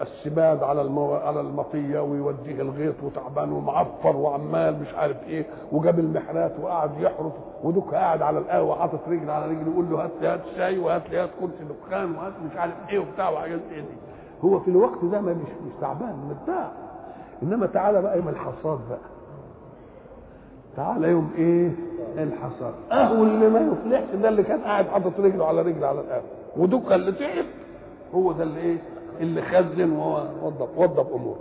السباد 0.03 0.63
على 0.63 0.83
المو... 0.83 1.15
على 1.15 1.41
المطية 1.41 2.01
ويوديه 2.01 2.63
الغيط 2.63 2.95
وتعبان 3.03 3.53
ومعفر 3.53 4.17
وعمال 4.17 4.81
مش 4.83 4.95
عارف 4.95 5.17
إيه 5.29 5.47
وجاب 5.73 5.99
المحرات 5.99 6.53
وقعد 6.63 6.91
يحرس 7.01 7.33
ودك 7.65 7.95
قاعد 7.95 8.23
على 8.23 8.39
القهوة 8.39 8.79
حاطط 8.79 9.01
رجل 9.09 9.31
على 9.31 9.47
رجل 9.47 9.69
يقول 9.73 9.91
له 9.91 10.05
هات 10.05 10.11
لي 10.21 10.29
هات 10.29 10.41
شاي 10.57 10.79
وهات 10.79 11.11
لي 11.11 11.19
هات 11.19 11.31
كرسي 11.41 11.65
دخان 11.65 12.15
وهات 12.15 12.33
مش 12.51 12.57
عارف 12.57 12.75
إيه 12.89 12.99
وبتاع 12.99 13.31
وحاجات 13.31 13.61
إيه 13.73 13.81
دي. 13.81 13.97
هو 14.45 14.61
في 14.61 14.71
الوقت 14.71 15.05
ده 15.05 15.21
ما 15.21 15.33
مش 15.35 15.49
مش 15.67 15.73
تعبان 15.81 16.15
مرتاح 16.29 16.71
انما 17.43 17.67
تعالى 17.67 18.03
بقى 18.03 18.17
يوم 18.17 18.29
الحصاد 18.29 18.79
بقى. 18.89 18.99
تعالى 20.77 21.09
يوم 21.09 21.31
إيه؟ 21.39 21.71
الحصاد. 22.23 22.75
اهو 22.93 23.23
اللي 23.23 23.49
ما 23.49 23.61
يفلحش 23.61 24.15
ده 24.15 24.29
اللي 24.29 24.43
كان 24.43 24.61
قاعد 24.61 24.87
حاطط 24.89 25.21
رجله 25.21 25.47
على 25.47 25.63
رجل 25.63 25.85
على 25.85 26.01
القهوة. 26.01 26.23
ودك 26.57 26.93
اللي 26.93 27.13
تعب. 27.13 27.45
هو 28.15 28.33
ده 28.33 28.43
اللي 28.43 28.61
إيه؟ 28.61 28.77
اللي 29.21 29.43
خزن 29.43 29.93
ووظف 29.93 30.79
وظف 30.79 31.15
اموره 31.15 31.39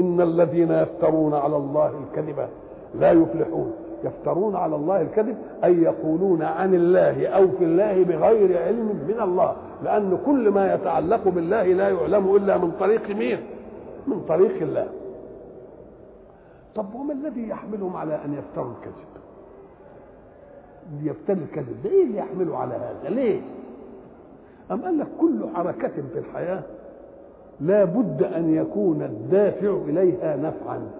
إن 0.00 0.20
الذين 0.20 0.70
يفترون 0.70 1.34
على 1.34 1.56
الله 1.56 1.92
الكذب 2.04 2.48
لا 2.94 3.12
يفلحون. 3.12 3.72
يفترون 4.04 4.56
على 4.56 4.76
الله 4.76 5.00
الكذب 5.00 5.36
أي 5.64 5.82
يقولون 5.82 6.42
عن 6.42 6.74
الله 6.74 7.26
أو 7.26 7.48
في 7.48 7.64
الله 7.64 8.04
بغير 8.04 8.62
علم 8.62 9.04
من 9.08 9.20
الله. 9.20 9.56
لأن 9.84 10.18
كل 10.26 10.50
ما 10.50 10.74
يتعلق 10.74 11.28
بالله 11.28 11.62
لا 11.64 11.88
يعلم 11.88 12.36
إلا 12.36 12.58
من 12.58 12.72
طريق 12.80 13.10
مين؟ 13.10 13.38
من 14.06 14.20
طريق 14.28 14.62
الله. 14.62 14.88
طب 16.74 16.94
وما 16.94 17.12
الذي 17.12 17.48
يحملهم 17.48 17.96
على 17.96 18.14
أن 18.24 18.34
يفتروا 18.34 18.72
الكذب؟ 18.72 19.12
يفتري 21.02 21.40
الكذب. 21.42 21.82
ده 21.84 21.90
إيه 21.90 22.04
اللي 22.04 22.18
يحمله 22.18 22.56
على 22.58 22.74
هذا؟ 22.74 23.10
ليه؟ 23.10 23.40
أم 24.70 24.82
قال 24.84 24.98
لك 24.98 25.06
كل 25.20 25.46
حركة 25.54 25.88
في 26.12 26.18
الحياة 26.18 26.62
لا 27.60 27.84
بد 27.84 28.22
أن 28.22 28.54
يكون 28.54 29.02
الدافع 29.02 29.76
إليها 29.88 30.36
نفعا. 30.36 30.90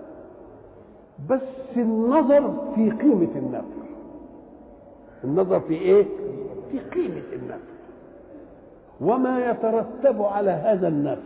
بس 1.30 1.76
النظر 1.76 2.54
في 2.74 2.90
قيمة 2.90 3.28
النفع. 3.36 3.82
النظر 5.24 5.60
في 5.60 5.74
إيه؟ 5.74 6.06
في 6.72 6.78
قيمة 6.78 7.22
النفع. 7.32 7.72
وما 9.00 9.50
يترتب 9.50 10.22
على 10.22 10.50
هذا 10.50 10.88
النفع. 10.88 11.22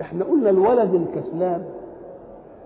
إحنا 0.00 0.24
قلنا 0.24 0.50
الولد 0.50 0.94
الكسلان 0.94 1.64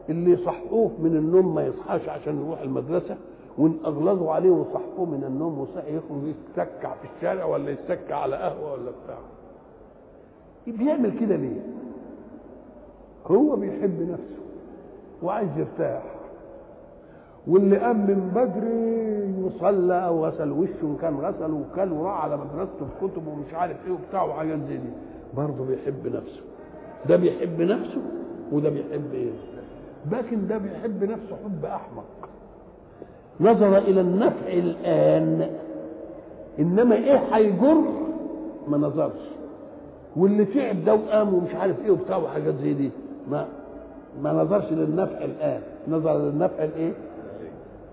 اللي 0.08 0.32
يصحوه 0.32 0.90
من 0.98 1.16
النوم 1.16 1.54
ما 1.54 1.66
يصحاش 1.66 2.08
عشان 2.08 2.44
يروح 2.46 2.60
المدرسة 2.60 3.16
وإن 3.58 3.76
أغلظوا 3.84 4.32
عليه 4.32 4.50
وصحوه 4.50 5.04
من 5.06 5.24
النوم 5.26 5.58
وصحي 5.58 5.96
يخرج 5.96 6.22
يتسكع 6.24 6.94
في 6.94 7.08
الشارع 7.16 7.44
ولا 7.44 7.70
يتسكع 7.70 8.16
على 8.16 8.36
قهوة 8.36 8.72
ولا 8.72 8.90
بتاع. 9.04 9.18
بيعمل 10.66 11.18
كده 11.20 11.36
ليه؟ 11.36 11.60
هو 13.26 13.56
بيحب 13.56 14.02
نفسه 14.10 14.42
وعايز 15.22 15.48
يرتاح. 15.56 16.02
واللي 17.46 17.76
قام 17.78 17.96
من 17.96 18.30
بدري 18.34 19.42
وصلى 19.44 20.06
أو 20.06 20.26
غسل 20.26 20.52
وشه 20.52 20.82
ان 20.82 20.96
كان 21.00 21.14
غسل 21.16 21.50
وكل 21.52 21.92
وراح 21.92 22.24
على 22.24 22.36
مدرسته 22.36 22.86
بكتب 23.00 23.26
ومش 23.26 23.54
عارف 23.54 23.76
إيه 23.86 23.92
وبتاع 23.92 24.22
وحاجات 24.22 24.58
زي 24.68 24.76
دي 24.76 24.90
برضه 25.36 25.64
بيحب 25.64 26.06
نفسه. 26.06 26.42
ده 27.08 27.16
بيحب 27.16 27.60
نفسه 27.60 28.00
وده 28.52 28.68
بيحب 28.70 29.12
إيه؟ 29.12 29.30
لكن 30.12 30.46
ده 30.46 30.58
بيحب 30.58 31.04
نفسه 31.04 31.36
حب 31.44 31.64
أحمق. 31.64 32.04
نظر 33.40 33.78
إلى 33.78 34.00
النفع 34.00 34.48
الآن. 34.48 35.50
إنما 36.58 36.94
إيه 36.94 37.16
هيجر 37.32 37.76
ما 38.68 38.78
نظرش. 38.78 39.28
واللي 40.16 40.44
تعب 40.44 40.84
ده 40.84 40.94
وقام 40.94 41.34
ومش 41.34 41.54
عارف 41.54 41.76
إيه 41.84 41.90
وبتاع 41.90 42.16
وحاجات 42.16 42.54
زي 42.62 42.72
دي 42.74 42.90
ما 43.30 43.46
ما 44.22 44.32
نظرش 44.32 44.72
للنفع 44.72 45.24
الآن. 45.24 45.60
نظر 45.88 46.18
للنفع 46.18 46.64
الإيه؟ 46.64 46.92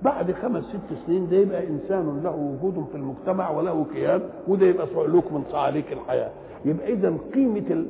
بعد 0.01 0.31
خمس 0.31 0.63
ست 0.63 0.97
سنين 1.07 1.29
ده 1.29 1.37
يبقى 1.37 1.67
إنسان 1.67 2.21
له 2.23 2.35
وجود 2.63 2.85
في 2.91 2.97
المجتمع 2.97 3.49
وله 3.49 3.85
كيان 3.93 4.21
وده 4.47 4.65
يبقى 4.65 4.87
صعلوك 4.95 5.31
من 5.31 5.43
صعاليك 5.51 5.93
الحياة. 5.93 6.29
يبقى 6.65 6.93
اذا 6.93 7.13
قيمة 7.33 7.85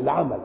العمل 0.00 0.38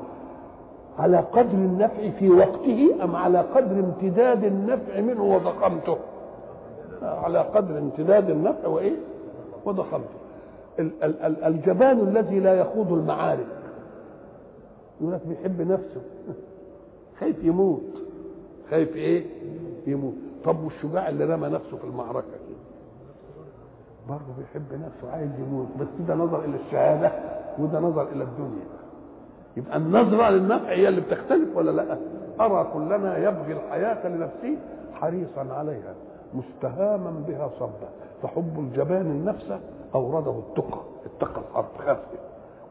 على 0.99 1.17
قدر 1.17 1.51
النفع 1.53 2.09
في 2.19 2.29
وقته 2.29 2.89
أم 3.03 3.15
على 3.15 3.39
قدر 3.39 3.79
امتداد 3.79 4.43
النفع 4.43 5.01
منه 5.01 5.23
وضخامته؟ 5.35 5.97
على 7.03 7.39
قدر 7.39 7.77
امتداد 7.77 8.29
النفع 8.29 8.67
وإيه؟ 8.67 8.95
وضخامته 9.65 10.19
الجبان 11.47 11.99
الذي 11.99 12.39
لا 12.39 12.53
يخوض 12.53 12.93
المعارك. 12.93 13.47
يقول 15.01 15.13
لك 15.13 15.21
بيحب 15.27 15.61
نفسه. 15.61 16.01
خايف 17.19 17.43
يموت. 17.43 17.83
خايف 18.69 18.95
إيه؟ 18.95 19.25
يموت. 19.87 20.13
طب 20.45 20.63
والشجاع 20.63 21.09
اللي 21.09 21.25
رمى 21.25 21.47
نفسه 21.47 21.77
في 21.77 21.83
المعركة 21.83 22.27
كده. 22.27 22.59
برضه 24.09 24.33
بيحب 24.37 24.73
نفسه 24.73 25.11
عايز 25.11 25.29
يموت. 25.39 25.67
بس 25.79 25.87
ده 26.07 26.15
نظر 26.15 26.45
إلى 26.45 26.57
الشهادة 26.57 27.11
وده 27.59 27.79
نظر 27.79 28.07
إلى 28.11 28.23
الدنيا. 28.23 28.65
يبقى 29.57 29.77
النظرة 29.77 30.29
للنفع 30.29 30.69
هي 30.69 30.87
اللي 30.87 31.01
بتختلف 31.01 31.57
ولا 31.57 31.71
لأ؟ 31.71 31.97
أرى 32.39 32.69
كلنا 32.73 33.17
يبغي 33.17 33.53
الحياة 33.53 34.07
لنفسه 34.07 34.57
حريصا 34.93 35.47
عليها. 35.53 35.93
مستهاما 36.33 37.23
بها 37.27 37.49
صبا 37.59 37.89
فحب 38.23 38.59
الجبان 38.59 39.01
النفس 39.05 39.53
أورده 39.95 40.31
التقى 40.31 40.79
اتقى 41.05 41.41
الحرب 41.41 41.65
خاف 41.85 41.97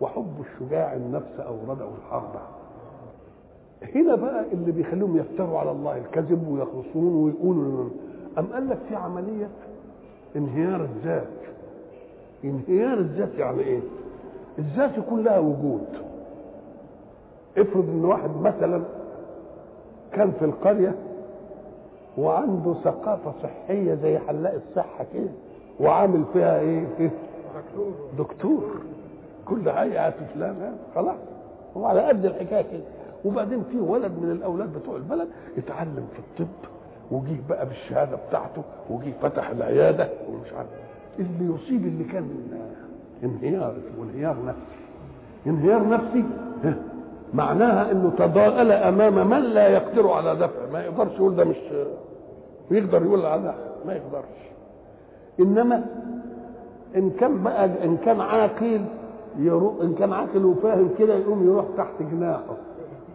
وحب 0.01 0.35
الشجاع 0.41 0.93
النفس 0.95 1.41
أورده 1.41 1.89
الحرب. 1.99 2.35
هنا 3.95 4.15
بقى 4.15 4.45
اللي 4.53 4.73
بيخليهم 4.73 5.17
يفتروا 5.17 5.59
على 5.59 5.71
الله 5.71 5.97
الكذب 5.99 6.49
ويخرصون 6.49 7.25
ويقولوا 7.25 7.89
أم 8.39 8.47
قال 8.47 8.69
لك 8.69 8.79
في 8.89 8.97
عملية؟ 8.97 9.49
انهيار 10.37 10.81
الذات. 10.81 11.29
انهيار 12.45 12.99
الذات 12.99 13.35
يعني 13.35 13.61
إيه؟ 13.61 13.81
الذات 14.59 14.99
يكون 14.99 15.23
لها 15.25 15.39
وجود. 15.39 15.87
افرض 17.59 17.89
إن 17.89 18.05
واحد 18.05 18.31
مثلا 18.41 18.83
كان 20.13 20.33
في 20.39 20.45
القرية 20.45 20.95
وعنده 22.19 22.75
ثقافة 22.85 23.33
صحية 23.43 23.95
زي 23.95 24.19
حلاق 24.19 24.55
الصحة 24.55 25.05
كده 25.15 25.29
وعامل 25.81 26.25
فيها 26.33 26.61
إيه؟ 26.61 26.85
دكتور. 26.99 27.93
دكتور. 28.19 28.65
كل 29.47 29.71
حاجة 29.71 30.11
فلان 30.35 30.77
خلاص. 30.95 31.17
هو 31.77 31.85
على 31.87 32.01
قد 32.01 32.25
الحكاية 32.25 32.63
كده. 32.63 32.83
وبعدين 33.25 33.63
في 33.71 33.81
ولد 33.81 34.13
من 34.23 34.31
الأولاد 34.31 34.73
بتوع 34.79 34.97
البلد 34.97 35.29
اتعلم 35.59 36.07
في 36.13 36.19
الطب 36.19 36.55
وجيه 37.11 37.41
بقى 37.49 37.67
بالشهادة 37.67 38.19
بتاعته 38.29 38.63
وجيه 38.91 39.13
فتح 39.23 39.51
العيادة 39.51 40.09
ومش 40.29 40.53
عارف. 40.53 40.69
اللي 41.19 41.55
يصيب 41.55 41.87
اللي 41.87 42.05
كان 42.05 42.29
انهيار 43.25 43.75
وانهيار 43.99 44.37
نفسي. 44.47 44.83
انهيار 45.47 45.89
نفسي 45.89 46.25
معناها 47.35 47.91
إنه 47.93 48.11
تضاءل 48.19 48.73
أمام 48.73 49.31
من 49.31 49.41
لا 49.43 49.69
يقدر 49.69 50.11
على 50.11 50.37
دفع. 50.37 50.67
ما 50.73 50.85
يقدرش 50.85 51.13
يقول 51.13 51.37
ده 51.37 51.45
مش 51.45 51.57
يقدر 52.71 53.03
يقول 53.03 53.27
على 53.27 53.55
ما 53.87 53.93
يقدرش. 53.93 54.39
إنما 55.41 55.85
إن 56.97 57.11
كان 57.11 57.43
بقى 57.43 57.85
إن 57.85 57.97
كان 57.97 58.21
عاقل 58.21 58.85
يروح 59.39 59.75
إن 59.83 59.95
كان 59.95 60.13
عاقل 60.13 60.45
وفاهم 60.45 60.91
كده 60.99 61.15
يقوم 61.15 61.47
يروح 61.47 61.65
تحت 61.77 62.03
جناحه. 62.13 62.57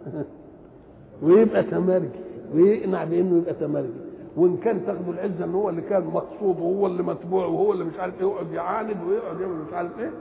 ويبقى 1.24 1.64
تمرجي 1.64 2.20
ويقنع 2.54 3.04
بإنه 3.04 3.38
يبقى 3.38 3.54
تمرجي. 3.54 4.14
وإن 4.38 4.58
كان 4.58 4.86
تاخدوا 4.86 5.14
العزة 5.14 5.46
إن 5.46 5.56
هو 5.56 5.70
اللي 5.70 5.82
كان 5.82 6.04
مقصود 6.04 6.60
وهو 6.60 6.88
اللي 6.88 7.04
متبوع 7.04 7.46
وهو 7.46 7.72
اللي 7.74 7.84
مش 7.84 8.00
عارف 8.00 8.22
إيه 8.22 8.28
يقعد 8.28 8.52
يعاند 8.52 8.98
ويقعد 9.08 9.40
يعمل 9.42 9.56
مش 9.68 9.74
عارف 9.74 10.00
إيه 10.00 10.12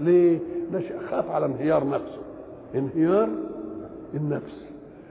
ليه؟ 0.00 0.38
ده 0.72 0.80
خاف 1.10 1.30
على 1.30 1.46
انهيار 1.46 1.88
نفسه. 1.88 2.18
انهيار 2.74 3.28
النفس. 4.14 4.66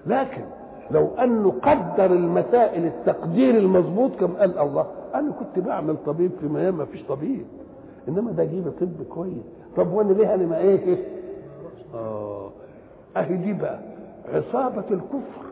لكن 0.08 0.44
لو 0.92 1.08
انه 1.24 1.54
قدر 1.64 2.06
المسائل 2.06 2.86
التقدير 2.86 3.58
المظبوط 3.58 4.12
كما 4.20 4.40
قال 4.40 4.60
الله؟ 4.60 4.86
أنا 5.16 5.32
كنت 5.32 5.66
بعمل 5.66 5.96
طبيب 6.06 6.32
في 6.42 6.48
ميام 6.48 6.78
ما 6.78 6.86
فيش 6.86 7.04
طبيب. 7.04 7.46
إنما 8.10 8.32
ده 8.32 8.44
جيب 8.44 8.72
طب 8.82 9.04
كويس. 9.10 9.44
طب 9.78 9.94
وأنا 9.94 10.14
ليه 10.14 10.34
أنا 10.34 10.46
ما 10.46 10.58
إيه؟ 10.58 10.98
آه. 11.94 12.50
أهي 13.18 13.36
دي 13.38 13.54
بقى 13.54 13.80
عصابة 14.34 14.84
الكفر 14.92 15.46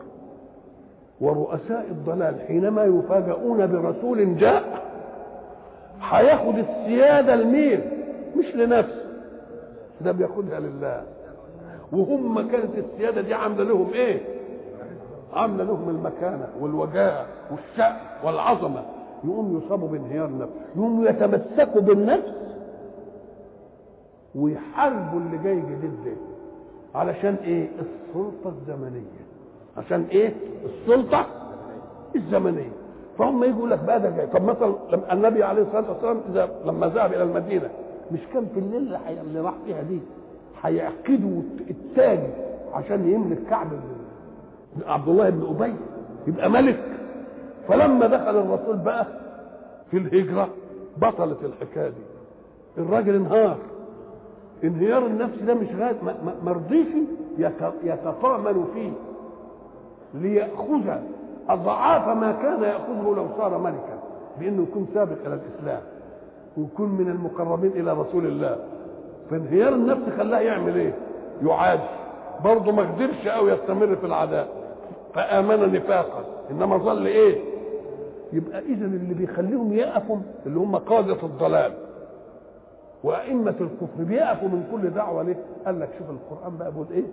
ورؤساء 1.20 1.86
الضلال 1.90 2.40
حينما 2.48 2.84
يفاجؤون 2.84 3.66
برسول 3.66 4.36
جاء 4.36 4.82
هياخد 6.02 6.58
السيادة 6.58 7.36
لمين 7.36 7.80
مش 8.38 8.54
لنفسه. 8.54 9.00
ده 10.00 10.12
بياخدها 10.12 10.60
لله. 10.60 11.02
وهم 11.92 12.50
كانت 12.50 12.78
السيادة 12.78 13.20
دي 13.20 13.34
عاملة 13.34 13.64
لهم 13.64 13.90
إيه؟ 13.92 14.20
عاملة 15.34 15.64
لهم 15.64 15.88
المكانة 15.88 16.48
والوجاهة 16.60 17.26
والشأن 17.50 17.96
والعظمة؟ 18.24 18.82
يقوم 19.24 19.62
يصابوا 19.64 19.88
بانهيار 19.88 20.30
نفس 20.38 20.52
يقوم 20.76 21.06
يتمسكوا 21.06 21.80
بالنفس 21.80 22.32
ويحاربوا 24.34 25.20
اللي 25.20 25.38
جاي 25.38 25.56
جديد 25.60 25.92
ده 26.04 26.12
علشان 26.94 27.34
إيه؟ 27.44 27.68
السلطة 27.80 28.48
الزمنية. 28.60 29.20
عشان 29.76 30.06
إيه؟ 30.10 30.34
السلطة 30.64 31.26
الزمنية. 32.16 32.70
فهم 33.18 33.44
يجوا 33.44 33.68
لك 33.68 33.78
بقى 33.78 34.00
ده 34.00 34.10
جاي. 34.10 34.26
طب 34.26 34.42
مثلا 34.42 34.74
النبي 35.12 35.42
عليه 35.44 35.62
الصلاة 35.62 35.90
والسلام 35.92 36.20
إذا 36.30 36.48
لما 36.64 36.86
ذهب 36.86 37.12
إلى 37.12 37.22
المدينة 37.22 37.70
مش 38.12 38.20
كان 38.34 38.46
في 38.54 38.60
الليل. 38.60 38.96
اللي 39.20 39.40
راح 39.40 39.54
فيها 39.66 39.82
دي 39.82 40.00
هيعقدوا 40.62 41.42
التاج 41.70 42.20
عشان 42.74 43.08
يملك 43.12 43.38
كعب 43.50 43.66
عبد 44.86 45.08
الله 45.08 45.30
بن 45.30 45.46
أبي 45.56 45.74
يبقى 46.26 46.50
ملك. 46.50 46.80
فلما 47.68 48.06
دخل 48.06 48.36
الرسول 48.38 48.76
بقى 48.76 49.06
في 49.90 49.96
الهجرة 49.96 50.48
بطلت 50.96 51.38
الحكاية 51.44 51.88
دي. 51.88 52.02
الراجل 52.78 53.14
انهار. 53.14 53.56
انهيار 54.64 55.06
النفس 55.06 55.38
ده 55.42 55.54
مش 55.54 55.68
غاد 55.78 55.96
ما 56.44 56.52
رضيش 56.52 56.86
يتطامن 57.84 58.64
فيه. 58.74 58.90
ليأخذ 60.14 60.98
أضعاف 61.48 62.08
ما 62.16 62.32
كان 62.32 62.62
يأخذه 62.62 63.14
لو 63.16 63.26
صار 63.38 63.58
ملكا 63.58 63.98
بأنه 64.40 64.62
يكون 64.62 64.86
سابق 64.94 65.16
إلى 65.26 65.34
الإسلام 65.34 65.80
ويكون 66.56 66.88
من 66.88 67.08
المقربين 67.08 67.70
إلى 67.70 67.92
رسول 67.92 68.26
الله. 68.26 68.56
فانهيار 69.30 69.74
النفس 69.74 70.02
خلاه 70.18 70.38
يعمل 70.40 70.76
إيه؟ 70.76 70.94
يعادي 71.42 71.82
برضه 72.44 72.72
ما 72.72 72.82
قدرش 72.82 73.28
قوي 73.28 73.52
يستمر 73.52 73.96
في 73.96 74.06
العداء 74.06 74.48
فآمن 75.14 75.72
نفاقا 75.72 76.24
إنما 76.50 76.76
ظل 76.76 77.06
إيه؟ 77.06 77.38
يبقى 78.32 78.58
إذا 78.58 78.86
اللي 78.86 79.14
بيخليهم 79.14 79.72
يقفوا 79.72 80.16
اللي 80.46 80.58
هم 80.58 80.76
قادة 80.76 81.16
الضلال 81.22 81.72
وأئمة 83.04 83.50
الكفر 83.60 84.04
بيقفوا 84.04 84.48
من 84.48 84.64
كل 84.72 84.90
دعوة 84.90 85.22
ليه؟ 85.22 85.36
قال 85.66 85.80
لك 85.80 85.88
شوف 85.98 86.10
القرآن 86.10 86.56
بقى 86.58 86.70
بيقول 86.72 86.86
إيه؟ 86.92 87.04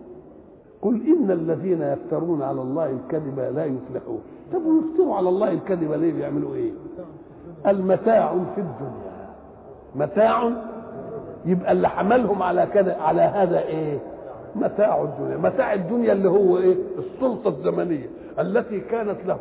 قل 0.81 1.01
إن 1.07 1.31
الذين 1.31 1.81
يفترون 1.81 2.41
على 2.41 2.61
الله 2.61 2.85
الكذب 2.91 3.39
لا 3.39 3.65
يفلحون 3.65 4.21
طب 4.53 4.65
ويفتروا 4.65 5.15
على 5.15 5.29
الله 5.29 5.51
الكذب 5.51 5.91
ليه 5.91 6.13
بيعملوا 6.13 6.55
إيه؟ 6.55 6.71
المتاع 7.67 8.31
في 8.55 8.61
الدنيا 8.61 9.27
متاع 9.95 10.51
يبقى 11.45 11.71
اللي 11.71 11.89
حملهم 11.89 12.43
على 12.43 12.65
كذا 12.73 12.95
على 13.01 13.21
هذا 13.21 13.59
إيه؟ 13.59 13.99
متاع 14.59 15.01
الدنيا، 15.01 15.37
متاع 15.37 15.73
الدنيا 15.73 16.13
اللي 16.13 16.29
هو 16.29 16.57
إيه؟ 16.57 16.75
السلطة 16.97 17.47
الزمنية، 17.47 18.09
التي 18.39 18.79
كانت 18.79 19.25
له. 19.25 19.39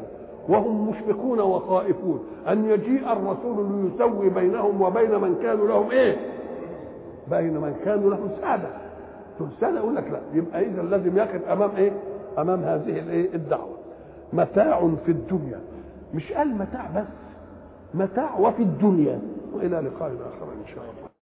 وهم 0.49 0.89
مشفقون 0.89 1.41
وخائفون. 1.41 2.25
أن 2.49 2.65
يجيء 2.65 3.13
الرسول 3.13 3.73
ليسوي 3.73 4.31
بينهم 4.31 4.83
وبين 4.83 5.11
من 5.21 5.39
كانوا 5.43 5.69
لهم 5.69 5.91
إيه؟ 5.91 6.17
بين 7.31 7.55
من 7.55 7.75
كانوا 7.85 8.11
لهم 8.11 8.29
سادة. 8.41 8.69
دول 9.41 9.49
سادة؟ 9.61 9.79
يقول 9.79 9.97
لك 9.97 10.05
لا. 10.11 10.21
يبقى 10.33 10.61
اذا 10.61 10.83
لازم 10.83 11.17
يقف 11.17 11.49
أمام 11.49 11.71
إيه؟ 11.77 11.93
أمام 12.39 12.63
هذه 12.63 12.99
الإيه؟ 12.99 13.35
الدعوة. 13.35 13.77
متاع 14.33 14.91
في 15.05 15.13
الدنيا. 15.13 15.61
مش 16.15 16.33
قال 16.33 16.55
متاع 16.55 16.91
بس 16.97 17.07
متاع 17.95 18.39
وفي 18.39 18.63
الدنيا. 18.63 19.21
وإلى 19.55 19.77
لقاء 19.77 20.09
آخر 20.09 20.53
إن 20.53 20.67
شاء 20.75 20.85
الله. 20.85 21.06